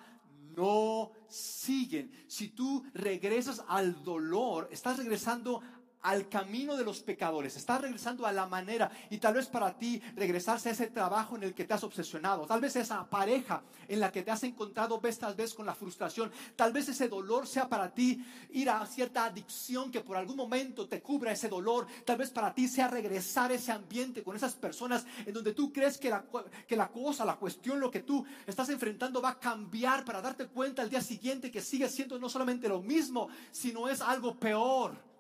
[0.57, 2.13] no siguen.
[2.27, 5.63] Si tú regresas al dolor, estás regresando
[6.03, 10.03] al camino de los pecadores, estás regresando a la manera y tal vez para ti
[10.17, 14.01] regresarse a ese trabajo en el que te has obsesionado, tal vez esa pareja en
[14.01, 17.47] la que te has encontrado vez tras vez con la frustración, tal vez ese dolor
[17.47, 21.87] sea para ti ir a cierta adicción que por algún momento te cubra ese dolor,
[22.05, 25.73] tal vez para ti sea regresar a ese ambiente con esas personas en donde tú
[25.73, 26.25] crees que la,
[26.67, 30.47] que la cosa, la cuestión, lo que tú estás enfrentando va a cambiar para darte
[30.47, 35.12] cuenta al día siguiente que sigue siendo no solamente lo mismo, sino es algo peor.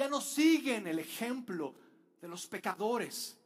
[0.00, 1.74] Ya no siguen el ejemplo
[2.22, 3.36] de los pecadores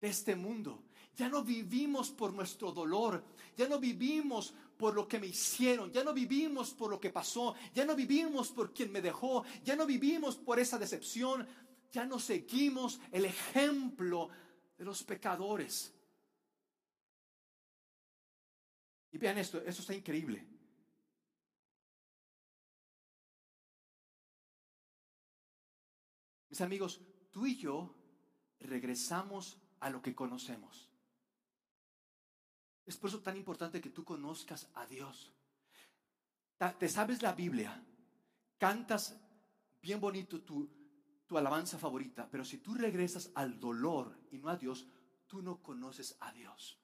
[0.00, 0.84] de este mundo.
[1.16, 3.24] Ya no vivimos por nuestro dolor.
[3.56, 5.90] Ya no vivimos por lo que me hicieron.
[5.90, 7.56] Ya no vivimos por lo que pasó.
[7.74, 9.44] Ya no vivimos por quien me dejó.
[9.64, 11.44] Ya no vivimos por esa decepción.
[11.90, 14.28] Ya no seguimos el ejemplo
[14.78, 15.92] de los pecadores.
[19.10, 20.57] Y vean esto, esto está increíble.
[26.60, 27.94] Amigos, tú y yo
[28.60, 30.88] regresamos a lo que conocemos.
[32.86, 35.32] Es por eso tan importante que tú conozcas a Dios.
[36.78, 37.84] Te sabes la Biblia,
[38.58, 39.20] cantas
[39.80, 40.68] bien bonito tu,
[41.26, 44.88] tu alabanza favorita, pero si tú regresas al dolor y no a Dios,
[45.26, 46.80] tú no conoces a Dios.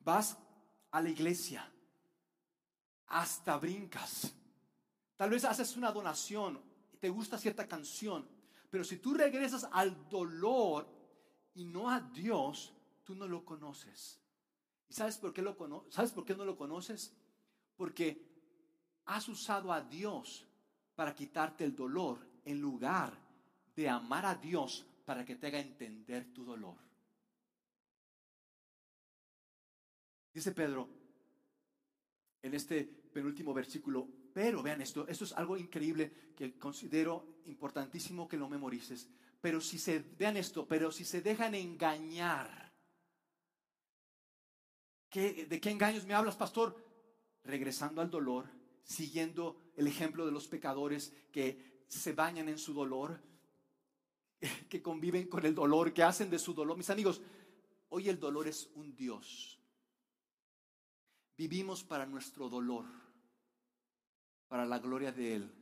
[0.00, 0.38] Vas
[0.90, 1.72] a la iglesia,
[3.06, 4.32] hasta brincas.
[5.16, 6.60] Tal vez haces una donación,
[7.00, 8.28] te gusta cierta canción,
[8.74, 10.84] pero si tú regresas al dolor
[11.54, 14.20] y no a Dios, tú no lo conoces.
[14.88, 15.44] ¿Y sabes por qué,
[15.90, 17.16] ¿sabes por qué no lo conoces?
[17.76, 18.20] Porque
[19.04, 20.48] has usado a Dios
[20.96, 23.16] para quitarte el dolor en lugar
[23.76, 26.74] de amar a Dios para que te haga entender tu dolor.
[30.32, 30.88] Dice Pedro
[32.42, 38.36] en este penúltimo versículo, pero vean esto, esto es algo increíble que considero importantísimo que
[38.36, 39.08] lo memorices.
[39.40, 42.72] Pero si se, vean esto, pero si se dejan engañar,
[45.12, 46.76] ¿de qué engaños me hablas, pastor?
[47.44, 48.50] Regresando al dolor,
[48.82, 53.22] siguiendo el ejemplo de los pecadores que se bañan en su dolor,
[54.68, 56.76] que conviven con el dolor, que hacen de su dolor.
[56.76, 57.22] Mis amigos,
[57.90, 59.60] hoy el dolor es un Dios.
[61.36, 63.03] Vivimos para nuestro dolor
[64.54, 65.52] para la gloria de Él.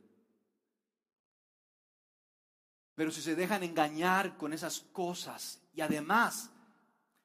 [2.93, 6.51] Pero si se dejan engañar con esas cosas y además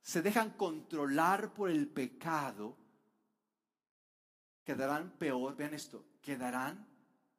[0.00, 2.74] se dejan controlar por el pecado,
[4.64, 6.88] quedarán peor, vean esto, quedarán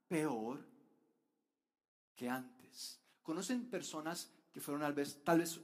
[0.08, 0.64] peor
[2.16, 3.02] que antes.
[3.24, 5.60] ¿Conocen personas que fueron tal vez, tal vez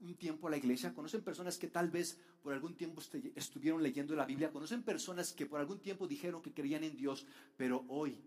[0.00, 0.92] un tiempo a la iglesia?
[0.92, 3.02] ¿Conocen personas que tal vez por algún tiempo
[3.34, 4.50] estuvieron leyendo la Biblia?
[4.50, 7.26] ¿Conocen personas que por algún tiempo dijeron que creían en Dios,
[7.56, 8.18] pero hoy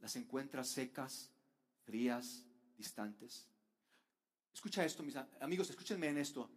[0.00, 1.30] las encuentras secas,
[1.84, 2.44] frías,
[2.76, 3.46] distantes?
[4.52, 6.50] Escucha esto, mis amigos, escúchenme en esto.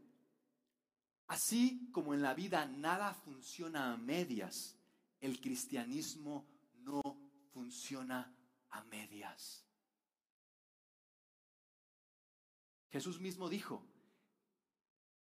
[1.28, 4.76] Así como en la vida nada funciona a medias,
[5.22, 6.46] el cristianismo
[6.80, 7.02] no
[7.54, 8.36] funciona
[8.72, 9.64] a medias.
[12.92, 13.84] Jesús mismo dijo,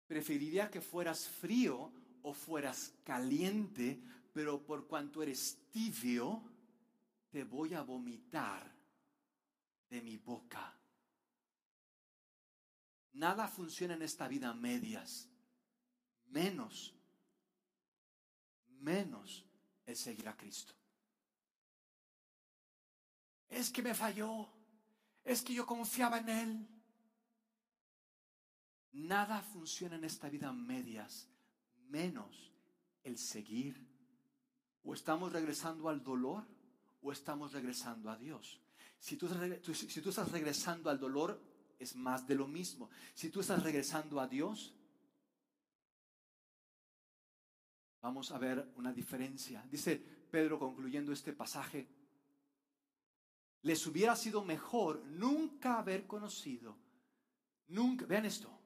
[0.07, 1.91] Preferiría que fueras frío
[2.21, 3.99] o fueras caliente,
[4.33, 6.43] pero por cuanto eres tibio,
[7.31, 8.71] te voy a vomitar
[9.89, 10.73] de mi boca.
[13.13, 15.29] Nada funciona en esta vida a medias,
[16.27, 16.93] menos,
[18.67, 19.45] menos
[19.85, 20.73] el seguir a Cristo.
[23.47, 24.49] Es que me falló,
[25.23, 26.74] es que yo confiaba en Él.
[28.95, 31.27] Nada funciona en esta vida medias,
[31.89, 32.53] menos
[33.03, 33.75] el seguir.
[34.83, 36.45] O estamos regresando al dolor
[37.01, 38.61] o estamos regresando a Dios.
[38.97, 39.27] Si tú,
[39.73, 41.41] si tú estás regresando al dolor,
[41.77, 42.89] es más de lo mismo.
[43.13, 44.73] Si tú estás regresando a Dios,
[48.01, 49.61] vamos a ver una diferencia.
[49.69, 51.85] Dice Pedro concluyendo este pasaje,
[53.63, 56.77] les hubiera sido mejor nunca haber conocido,
[57.67, 58.64] nunca, vean esto,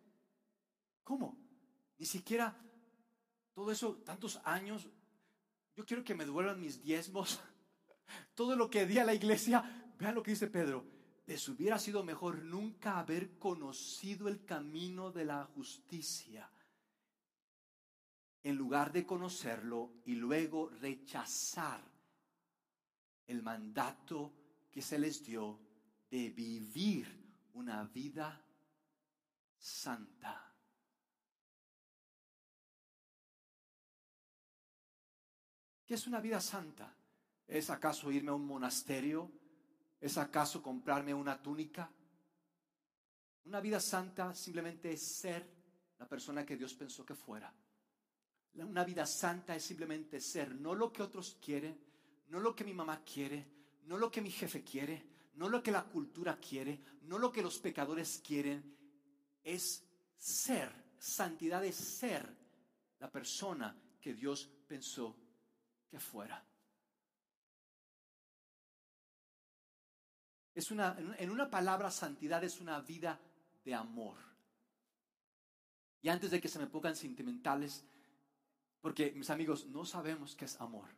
[1.10, 1.36] ¿Cómo?
[1.97, 2.55] Ni siquiera
[3.51, 4.88] todo eso, tantos años,
[5.76, 7.39] yo quiero que me duelan mis diezmos,
[8.36, 9.91] todo lo que di a la iglesia.
[9.97, 10.86] Vean lo que dice Pedro,
[11.26, 16.47] les hubiera sido mejor nunca haber conocido el camino de la justicia
[18.43, 21.82] en lugar de conocerlo y luego rechazar
[23.26, 24.32] el mandato
[24.70, 25.60] que se les dio
[26.12, 28.45] de vivir una vida
[29.57, 30.49] santa.
[35.90, 36.96] ¿Qué es una vida santa?
[37.48, 39.32] ¿Es acaso irme a un monasterio
[40.00, 41.92] ¿Es acaso comprarme una túnica?
[43.46, 45.50] Una vida santa simplemente es ser
[45.98, 47.52] la persona que Dios pensó que fuera.
[48.54, 51.82] Una vida santa es simplemente ser, no lo que otros quieren,
[52.28, 53.48] no lo que mi mamá quiere,
[53.86, 57.42] no lo que mi jefe quiere, no lo que la cultura quiere, no lo que
[57.42, 58.78] los pecadores quieren,
[59.44, 59.84] es
[60.16, 60.72] ser.
[61.00, 62.32] Santidad es ser
[63.00, 65.19] la persona que Dios pensó
[65.90, 66.44] que fuera.
[70.54, 73.20] Es una, en una palabra, santidad es una vida
[73.64, 74.18] de amor.
[76.02, 77.86] Y antes de que se me pongan sentimentales,
[78.82, 80.90] porque mis amigos, no sabemos qué es amor.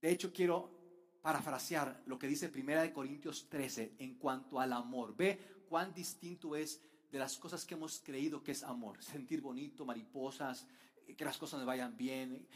[0.00, 0.70] De hecho, quiero
[1.22, 5.16] parafrasear lo que dice Primera de Corintios 13 en cuanto al amor.
[5.16, 9.02] Ve cuán distinto es de las cosas que hemos creído que es amor.
[9.02, 10.66] Sentir bonito, mariposas,
[11.16, 12.46] que las cosas me vayan bien,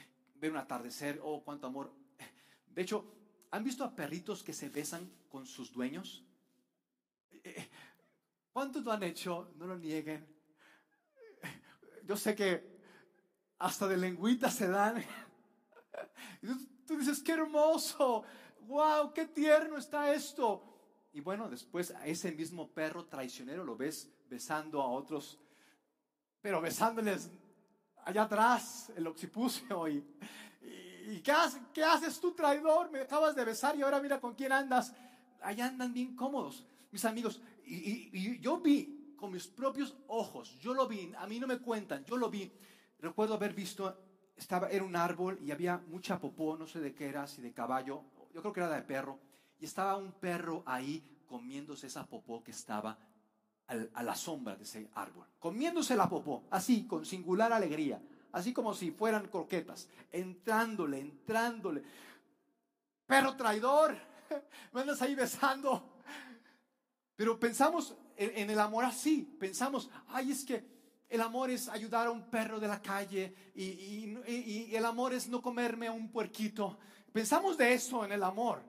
[0.40, 1.92] ver un atardecer, oh, cuánto amor.
[2.74, 3.18] De hecho,
[3.50, 6.24] ¿Han visto a perritos que se besan con sus dueños?
[7.30, 7.68] Eh, eh,
[8.52, 9.52] ¿Cuántos lo han hecho?
[9.56, 10.26] No lo nieguen.
[12.04, 12.78] Yo sé que
[13.58, 15.02] hasta de lengüita se dan.
[16.86, 18.24] Tú dices, qué hermoso,
[18.66, 20.62] wow, qué tierno está esto.
[21.12, 25.38] Y bueno, después a ese mismo perro traicionero lo ves besando a otros,
[26.40, 27.30] pero besándoles
[28.08, 30.02] allá atrás el occipucio y,
[31.10, 31.32] ¿Y qué,
[31.72, 32.90] qué haces tú, traidor?
[32.90, 34.92] Me acabas de besar y ahora mira con quién andas.
[35.40, 37.40] Allá andan bien cómodos, mis amigos.
[37.64, 42.04] Y, yo vi con mis propios ojos, yo lo vi, a mí no me cuentan,
[42.04, 42.52] yo lo vi.
[43.00, 43.96] Recuerdo haber visto,
[44.36, 47.52] estaba, era un árbol y había mucha popó, no sé de qué era, si de
[47.52, 48.04] caballo,
[48.34, 49.18] yo creo que era de perro.
[49.58, 52.98] Y estaba un perro ahí comiéndose esa popó que estaba
[53.68, 55.26] a la sombra de ese árbol.
[55.38, 58.00] Comiéndose la popó, así, con singular alegría
[58.32, 61.82] así como si fueran croquetas, entrándole, entrándole.
[63.06, 63.96] Perro traidor,
[64.72, 65.96] me andas ahí besando.
[67.16, 72.10] Pero pensamos en, el amor así, pensamos, ay, es que el amor es ayudar a
[72.10, 73.64] un perro de la calle y,
[74.26, 76.78] y, el amor es no comerme a un puerquito.
[77.12, 78.62] Pensamos de eso en el amor.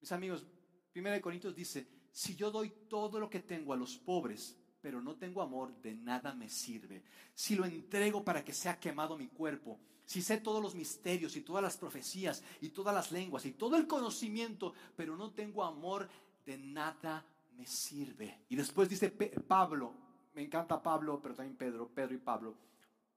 [0.00, 0.46] Mis amigos,
[0.94, 5.16] 1 Corintios dice, si yo doy todo lo que tengo a los pobres, pero no
[5.16, 7.02] tengo amor, de nada me sirve.
[7.34, 11.42] Si lo entrego para que sea quemado mi cuerpo, si sé todos los misterios y
[11.42, 16.08] todas las profecías y todas las lenguas y todo el conocimiento, pero no tengo amor,
[16.46, 17.22] de nada
[17.54, 18.40] me sirve.
[18.48, 19.92] Y después dice Pablo,
[20.32, 22.54] me encanta Pablo, pero también Pedro, Pedro y Pablo.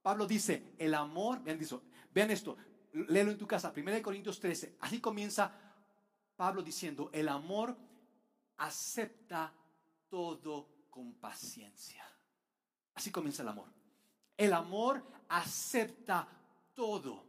[0.01, 2.57] Pablo dice, el amor, vean, esto,
[2.91, 5.53] léelo en tu casa, 1 Corintios 13, así comienza
[6.35, 7.77] Pablo diciendo, el amor
[8.59, 9.53] acepta
[10.07, 12.05] todo con paciencia.
[12.93, 13.71] Así comienza el amor.
[14.37, 16.27] El amor acepta
[16.73, 17.25] todo.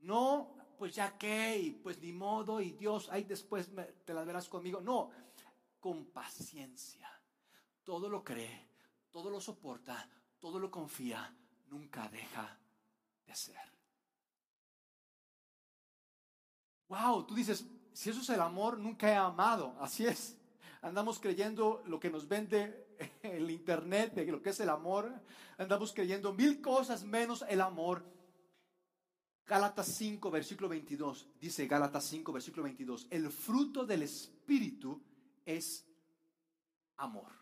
[0.00, 3.70] No, pues ya que, y pues ni modo, y Dios, ahí después
[4.04, 4.80] te las verás conmigo.
[4.80, 5.10] No,
[5.78, 7.08] con paciencia.
[7.84, 8.68] Todo lo cree,
[9.10, 11.34] todo lo soporta, todo lo confía,
[11.68, 12.58] nunca deja
[13.26, 13.72] de ser.
[16.88, 19.76] Wow, tú dices, si eso es el amor, nunca he amado.
[19.80, 20.36] Así es
[20.82, 22.88] andamos creyendo lo que nos vende
[23.22, 25.10] el internet, de lo que es el amor,
[25.56, 28.04] andamos creyendo mil cosas menos el amor.
[29.46, 35.02] Gálatas 5, versículo 22, dice Gálatas 5, versículo 22, el fruto del Espíritu
[35.44, 35.84] es
[36.96, 37.32] amor.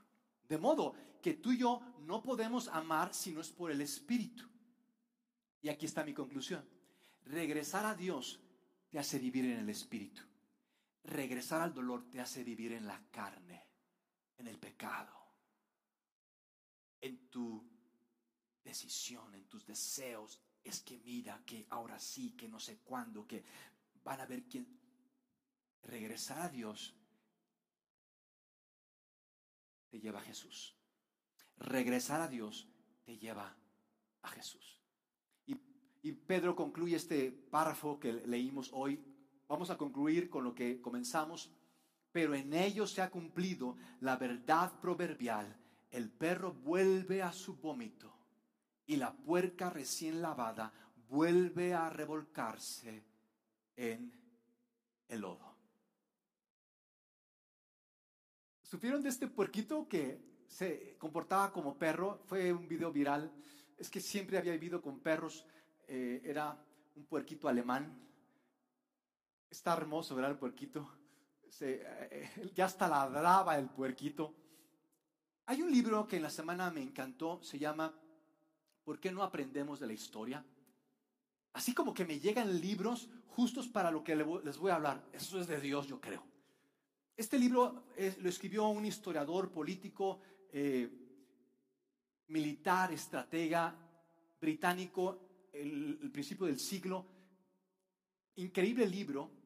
[0.48, 4.48] De modo que tú y yo no podemos amar si no es por el Espíritu.
[5.62, 6.64] Y aquí está mi conclusión.
[7.26, 8.40] Regresar a Dios
[8.88, 10.22] te hace vivir en el Espíritu
[11.04, 13.66] regresar al dolor te hace vivir en la carne,
[14.38, 15.16] en el pecado,
[17.00, 17.64] en tu
[18.62, 20.40] decisión, en tus deseos.
[20.62, 23.44] Es que mira, que ahora sí, que no sé cuándo, que
[24.04, 24.78] van a ver quién.
[25.82, 26.94] Regresar a Dios
[29.88, 30.76] te lleva a Jesús.
[31.56, 32.68] Regresar a Dios
[33.04, 33.56] te lleva
[34.22, 34.78] a Jesús.
[35.46, 35.56] Y,
[36.02, 39.02] y Pedro concluye este párrafo que leímos hoy
[39.50, 41.50] Vamos a concluir con lo que comenzamos,
[42.12, 45.58] pero en ello se ha cumplido la verdad proverbial.
[45.90, 48.14] El perro vuelve a su vómito
[48.86, 50.72] y la puerca recién lavada
[51.08, 53.02] vuelve a revolcarse
[53.74, 54.12] en
[55.08, 55.56] el lodo.
[58.62, 62.20] ¿Supieron de este puerquito que se comportaba como perro?
[62.26, 63.32] Fue un video viral.
[63.76, 65.44] Es que siempre había vivido con perros.
[65.88, 66.56] Eh, era
[66.94, 68.09] un puerquito alemán.
[69.50, 70.30] Está hermoso, ¿verdad?
[70.30, 70.88] El puerquito.
[71.60, 74.34] Eh, ya hasta ladraba el puerquito.
[75.46, 77.42] Hay un libro que en la semana me encantó.
[77.42, 77.92] Se llama
[78.84, 80.44] ¿Por qué no aprendemos de la historia?
[81.52, 85.04] Así como que me llegan libros justos para lo que les voy a hablar.
[85.12, 86.24] Eso es de Dios, yo creo.
[87.16, 87.84] Este libro
[88.20, 90.20] lo escribió un historiador político,
[90.52, 90.88] eh,
[92.28, 93.74] militar, estratega
[94.40, 97.04] británico, el, el, principio del siglo.
[98.36, 99.39] Increíble libro.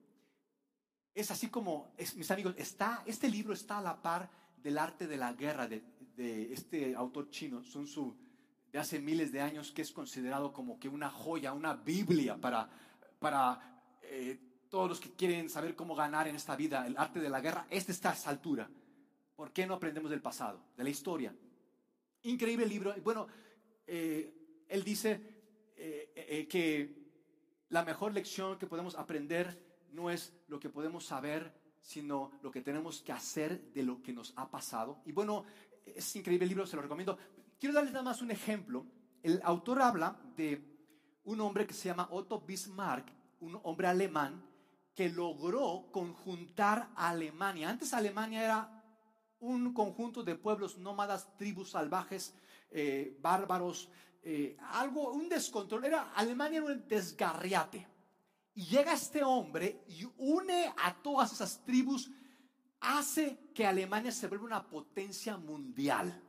[1.14, 4.28] Es así como, mis amigos, está, este libro está a la par
[4.62, 5.82] del arte de la guerra de,
[6.16, 8.16] de este autor chino, Sun Tzu,
[8.72, 12.68] de hace miles de años, que es considerado como que una joya, una Biblia para,
[13.20, 14.38] para eh,
[14.68, 17.66] todos los que quieren saber cómo ganar en esta vida, el arte de la guerra,
[17.70, 18.68] este está a esa altura.
[19.36, 21.32] ¿Por qué no aprendemos del pasado, de la historia?
[22.22, 22.94] Increíble libro.
[23.02, 23.28] Bueno,
[23.86, 25.20] eh, él dice
[25.76, 27.04] eh, que
[27.68, 29.63] la mejor lección que podemos aprender
[29.94, 34.12] no es lo que podemos saber, sino lo que tenemos que hacer de lo que
[34.12, 35.00] nos ha pasado.
[35.06, 35.44] Y bueno,
[35.84, 37.16] es increíble el libro, se lo recomiendo.
[37.58, 38.86] Quiero darles nada más un ejemplo.
[39.22, 40.62] El autor habla de
[41.24, 43.06] un hombre que se llama Otto Bismarck,
[43.40, 44.44] un hombre alemán
[44.94, 47.68] que logró conjuntar a Alemania.
[47.68, 48.84] Antes Alemania era
[49.40, 52.34] un conjunto de pueblos nómadas, tribus salvajes,
[52.70, 53.90] eh, bárbaros,
[54.22, 55.84] eh, algo, un descontrol.
[55.84, 57.93] Era, Alemania era un desgarriate.
[58.54, 62.10] Y llega este hombre y une a todas esas tribus,
[62.80, 66.22] hace que Alemania se vuelva una potencia mundial.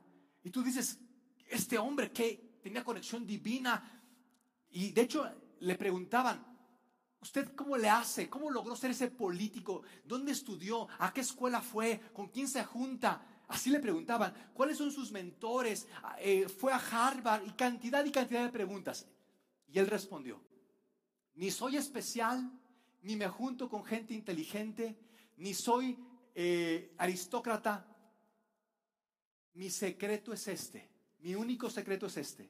[0.43, 0.99] Y tú dices,
[1.47, 4.01] este hombre que tenía conexión divina.
[4.71, 6.43] Y de hecho le preguntaban,
[7.21, 8.30] ¿usted cómo le hace?
[8.30, 9.84] ¿Cómo logró ser ese político?
[10.03, 10.88] ¿Dónde estudió?
[10.97, 11.99] ¿A qué escuela fue?
[12.13, 13.23] ¿Con quién se junta?
[13.47, 15.88] Así le preguntaban, ¿cuáles son sus mentores?
[16.17, 17.45] Eh, ¿Fue a Harvard?
[17.45, 19.07] Y cantidad y cantidad de preguntas.
[19.67, 20.41] Y él respondió,
[21.36, 22.51] ni soy especial,
[23.01, 24.97] ni me junto con gente inteligente,
[25.38, 25.97] ni soy
[26.33, 27.86] eh, aristócrata.
[29.53, 30.89] Mi secreto es este.
[31.19, 32.49] Mi único secreto es este.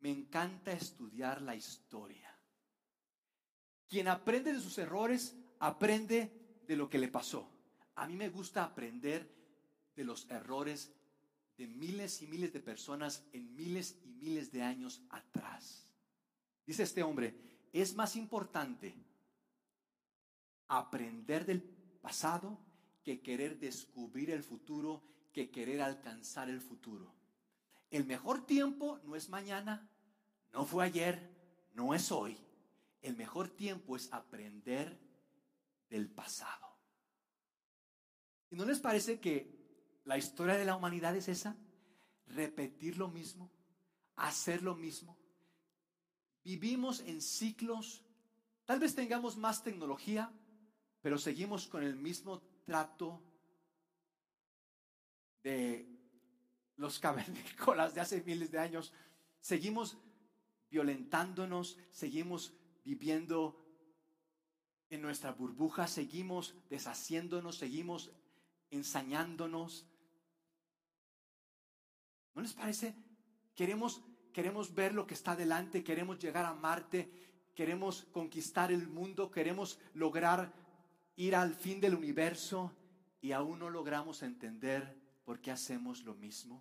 [0.00, 2.30] Me encanta estudiar la historia.
[3.88, 7.50] Quien aprende de sus errores, aprende de lo que le pasó.
[7.94, 9.30] A mí me gusta aprender
[9.94, 10.92] de los errores
[11.56, 15.86] de miles y miles de personas en miles y miles de años atrás.
[16.66, 18.94] Dice este hombre, es más importante
[20.68, 21.60] aprender del
[22.00, 22.58] pasado
[23.02, 25.02] que querer descubrir el futuro,
[25.32, 27.12] que querer alcanzar el futuro.
[27.90, 29.90] El mejor tiempo no es mañana,
[30.52, 31.30] no fue ayer,
[31.72, 32.38] no es hoy.
[33.02, 34.96] El mejor tiempo es aprender
[35.90, 36.78] del pasado.
[38.50, 41.56] ¿Y no les parece que la historia de la humanidad es esa?
[42.28, 43.50] Repetir lo mismo,
[44.14, 45.23] hacer lo mismo.
[46.44, 48.04] Vivimos en ciclos,
[48.66, 50.30] tal vez tengamos más tecnología,
[51.00, 53.22] pero seguimos con el mismo trato
[55.42, 55.88] de
[56.76, 58.92] los cavernícolas de hace miles de años,
[59.40, 59.98] seguimos
[60.70, 62.52] violentándonos, seguimos
[62.84, 63.64] viviendo
[64.90, 68.12] en nuestra burbuja, seguimos deshaciéndonos, seguimos
[68.70, 69.86] ensañándonos.
[72.34, 72.94] ¿No les parece?
[73.54, 74.02] Queremos,
[74.34, 77.08] queremos ver lo que está delante, queremos llegar a Marte,
[77.54, 80.52] queremos conquistar el mundo, queremos lograr
[81.16, 82.72] ir al fin del universo
[83.20, 86.60] y aún no logramos entender ¿por qué hacemos lo mismo?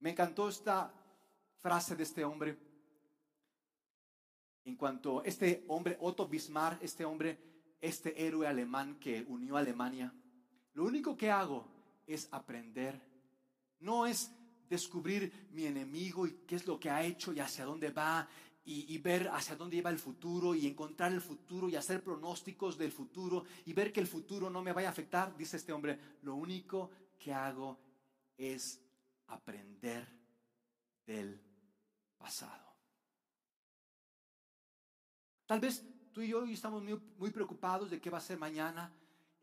[0.00, 0.92] Me encantó esta
[1.60, 2.58] frase de este hombre.
[4.64, 7.38] En cuanto este hombre, Otto Bismarck, este hombre,
[7.80, 10.12] este héroe alemán que unió a Alemania,
[10.74, 11.68] lo único que hago
[12.06, 13.00] es aprender.
[13.78, 14.30] No es
[14.72, 18.26] descubrir mi enemigo y qué es lo que ha hecho y hacia dónde va
[18.64, 22.90] y, ver hacia dónde lleva el futuro y encontrar el futuro y hacer pronósticos del
[22.90, 26.36] futuro y ver que el futuro no me vaya a afectar, dice este hombre, lo
[26.36, 27.78] único que hago
[28.38, 28.80] es
[29.26, 30.08] aprender
[31.04, 31.38] del
[32.16, 32.72] pasado.
[35.44, 36.82] Tal vez tú y yo estamos
[37.18, 38.90] muy preocupados de qué va a ser mañana,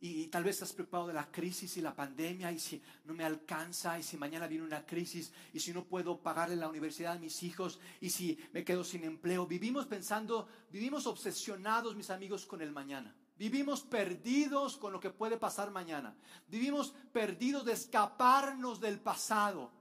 [0.01, 3.25] y, tal vez estás preocupado de la crisis y la pandemia y si no me
[3.25, 7.19] alcanza y si mañana viene una crisis y si no puedo pagarle la universidad a
[7.19, 9.45] mis hijos y si me quedo sin empleo.
[9.45, 13.13] Vivimos pensando, vivimos obsesionados, mis amigos, con el mañana.
[13.37, 16.15] Vivimos perdidos con lo que puede pasar mañana.
[16.47, 19.77] Vivimos perdidos de escaparnos del pasado.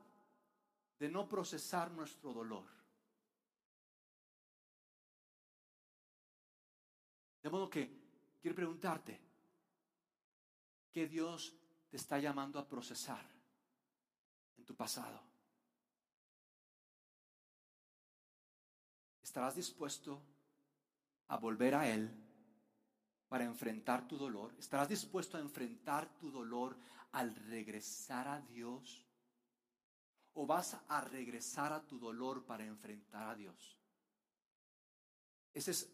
[0.98, 2.64] de no procesar nuestro dolor.
[7.40, 7.88] De modo que
[8.40, 9.27] quiero preguntarte,
[10.92, 11.54] ¿qué Dios
[11.88, 13.24] te está llamando a procesar
[14.56, 15.22] en tu pasado?
[19.22, 20.22] ¿Estarás dispuesto
[21.28, 22.10] a volver a Él
[23.28, 24.54] para enfrentar tu dolor?
[24.58, 26.76] ¿Estarás dispuesto a enfrentar tu dolor
[27.12, 29.04] al regresar a Dios?
[30.34, 33.78] ¿O vas a regresar a tu dolor para enfrentar a Dios?
[35.52, 35.92] Esa es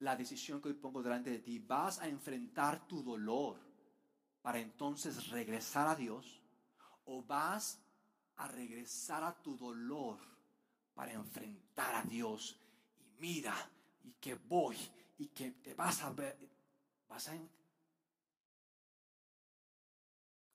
[0.00, 1.58] la decisión que hoy pongo delante de ti.
[1.60, 3.69] ¿Vas a enfrentar tu dolor
[4.42, 6.40] para entonces regresar a Dios?
[7.04, 7.80] ¿O vas
[8.36, 10.18] a regresar a tu dolor
[10.94, 12.58] para enfrentar a Dios?
[12.98, 13.54] Y mira,
[14.04, 14.76] y que voy,
[15.18, 16.38] y que te vas a ver.
[17.08, 17.34] ¿Vas a,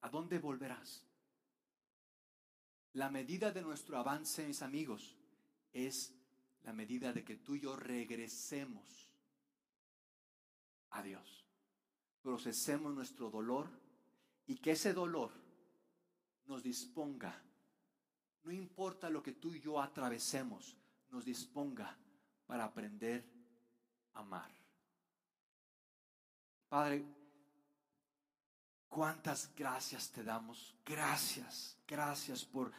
[0.02, 1.04] ¿A dónde volverás?
[2.94, 5.18] La medida de nuestro avance, mis amigos,
[5.74, 6.14] es
[6.64, 9.10] la medida de que tú y yo regresemos
[10.92, 11.45] a Dios.
[12.26, 13.70] Procesemos nuestro dolor
[14.48, 15.30] y que ese dolor
[16.48, 17.40] nos disponga.
[18.42, 20.76] No importa lo que tú y yo atravesemos,
[21.12, 21.96] nos disponga
[22.48, 23.32] para aprender
[24.14, 24.52] a amar.
[26.68, 27.06] Padre,
[28.90, 30.76] cuántas gracias te damos.
[30.84, 32.72] Gracias, gracias por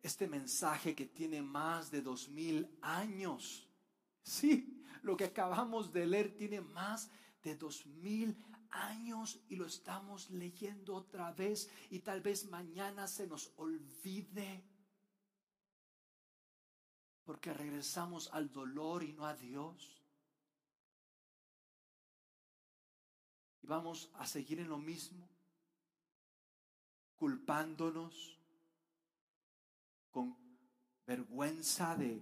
[0.00, 3.68] este mensaje que tiene más de dos mil años.
[4.22, 7.10] Sí, lo que acabamos de leer tiene más
[7.42, 8.51] de dos mil años
[9.48, 14.64] y lo estamos leyendo otra vez y tal vez mañana se nos olvide
[17.24, 20.02] porque regresamos al dolor y no a Dios.
[23.62, 25.28] Y vamos a seguir en lo mismo,
[27.14, 28.38] culpándonos
[30.10, 30.36] con
[31.06, 32.20] vergüenza de,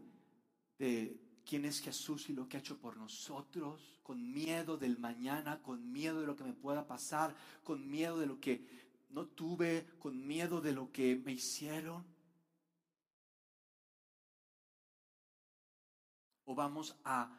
[0.79, 5.61] de quién es Jesús y lo que ha hecho por nosotros, con miedo del mañana,
[5.61, 7.35] con miedo de lo que me pueda pasar,
[7.65, 8.65] con miedo de lo que
[9.09, 12.05] no tuve, con miedo de lo que me hicieron.
[16.45, 17.37] O vamos a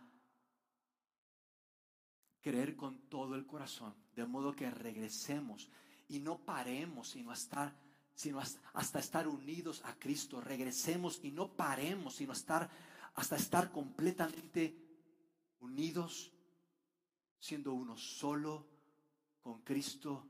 [2.42, 5.70] creer con todo el corazón, de modo que regresemos
[6.10, 7.74] y no paremos, sino hasta,
[8.14, 8.42] sino
[8.74, 10.42] hasta estar unidos a Cristo.
[10.42, 12.70] Regresemos y no paremos, sino estar,
[13.16, 14.78] hasta estar completamente
[15.60, 16.32] unidos,
[17.40, 18.68] siendo uno solo
[19.42, 20.28] con Cristo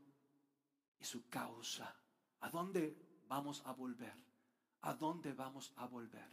[0.98, 1.94] y su causa.
[2.40, 4.14] ¿A dónde vamos a volver?
[4.82, 6.28] ¿A dónde vamos a volver?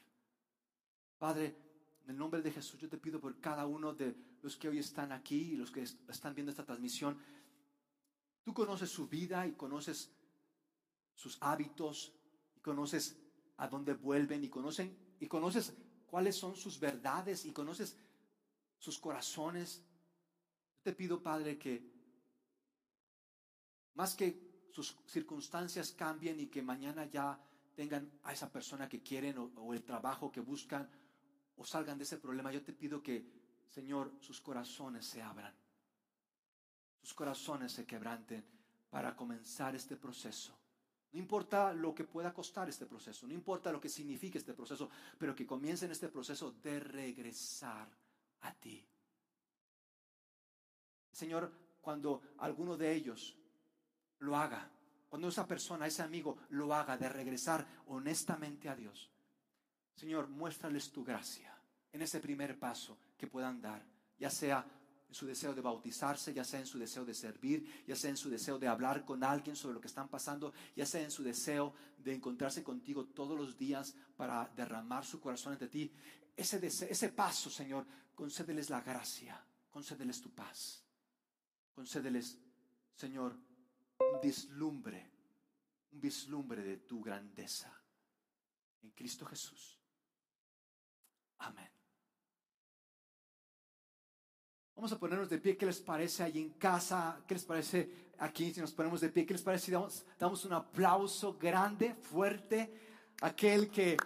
[1.18, 1.56] Padre,
[2.04, 4.80] en el nombre de Jesús yo te pido por cada uno de los que hoy
[4.80, 7.18] están aquí y los que están viendo esta transmisión.
[8.43, 10.12] Tú conoces su vida y conoces
[11.14, 12.14] sus hábitos
[12.56, 13.20] y conoces
[13.58, 15.76] a dónde vuelven y conocen y conoces
[16.10, 17.95] cuáles son sus verdades y conoces
[18.78, 19.84] sus corazones.
[20.78, 21.84] Yo te pido, Padre, que
[23.93, 27.39] más que sus circunstancias cambien y que mañana ya
[27.76, 30.89] tengan a esa persona que quieren o, o el trabajo que buscan
[31.57, 33.26] o salgan de ese problema, yo te pido que,
[33.70, 35.53] Señor, sus corazones se abran,
[37.01, 38.43] sus corazones se quebranten
[38.89, 40.57] para comenzar este proceso.
[41.12, 44.89] No importa lo que pueda costar este proceso, no importa lo que signifique este proceso,
[45.18, 47.89] pero que comiencen este proceso de regresar
[48.41, 48.86] a ti.
[51.12, 51.51] Señor,
[51.82, 53.36] cuando alguno de ellos
[54.20, 54.70] lo haga,
[55.10, 59.10] cuando esa persona, ese amigo lo haga de regresar honestamente a Dios,
[59.95, 61.53] Señor, muéstrales tu gracia
[61.91, 63.84] en ese primer paso que puedan dar,
[64.18, 64.66] ya sea
[65.10, 68.18] en su deseo de bautizarse, ya sea en su deseo de servir, ya sea en
[68.18, 71.24] su deseo de hablar con alguien sobre lo que están pasando, ya sea en su
[71.24, 75.91] deseo de encontrarse contigo todos los días para derramar su corazón ante ti.
[76.38, 80.84] Ese, ese paso, Señor, concédeles la gracia, concédeles tu paz,
[81.74, 82.38] concédeles,
[82.93, 83.36] Señor,
[84.14, 85.12] un vislumbre,
[85.91, 87.74] un vislumbre de tu grandeza
[88.84, 89.80] en Cristo Jesús.
[91.39, 91.78] Amén.
[94.80, 95.57] Vamos a ponernos de pie.
[95.57, 97.21] ¿Qué les parece ahí en casa?
[97.27, 99.25] ¿Qué les parece aquí si nos ponemos de pie?
[99.25, 99.71] ¿Qué les parece si
[100.17, 102.73] damos, un aplauso grande, fuerte?
[103.19, 103.97] Aquel que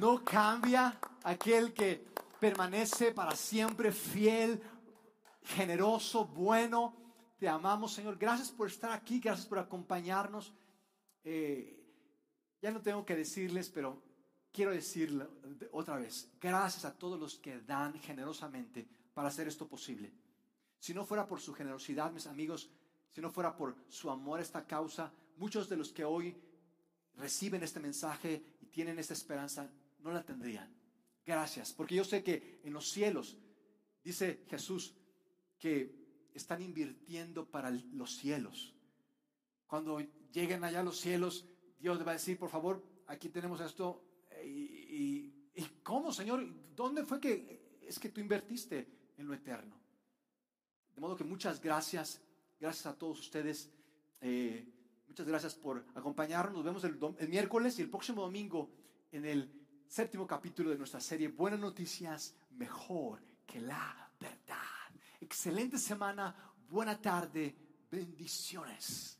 [0.00, 2.08] no cambia, aquel que
[2.40, 4.60] permanece para siempre fiel,
[5.44, 6.96] generoso, bueno.
[7.38, 8.18] Te amamos, Señor.
[8.18, 10.52] Gracias por estar aquí, gracias por acompañarnos.
[11.22, 11.80] Eh,
[12.60, 14.02] ya no tengo que decirles, pero
[14.50, 15.30] quiero decirlo
[15.70, 20.12] otra vez, gracias a todos los que dan generosamente para hacer esto posible.
[20.78, 22.68] Si no fuera por su generosidad, mis amigos,
[23.10, 26.36] si no fuera por su amor a esta causa, muchos de los que hoy
[27.16, 30.68] reciben este mensaje y tienen esta esperanza, no la tendrían.
[31.24, 33.38] Gracias, porque yo sé que en los cielos,
[34.02, 34.94] dice Jesús,
[35.58, 36.04] que
[36.34, 38.74] están invirtiendo para los cielos.
[39.66, 40.00] Cuando
[40.32, 41.46] lleguen allá los cielos,
[41.78, 44.04] Dios va a decir, por favor, aquí tenemos esto.
[44.44, 45.32] ¿Y,
[45.82, 46.44] cómo, Señor?
[46.74, 48.86] ¿Dónde fue que es que tú invertiste
[49.16, 49.74] en lo eterno?
[50.94, 52.20] De modo que muchas gracias,
[52.60, 53.70] gracias a todos ustedes.
[54.20, 54.66] Eh,
[55.08, 56.54] muchas gracias por acompañarnos.
[56.54, 58.70] Nos vemos el, el miércoles y el próximo domingo
[59.10, 59.50] en el
[59.86, 64.58] séptimo capítulo de nuestra serie Buenas Noticias, mejor que la verdad.
[65.20, 66.34] Excelente semana,
[66.68, 67.54] buena tarde,
[67.90, 69.18] bendiciones.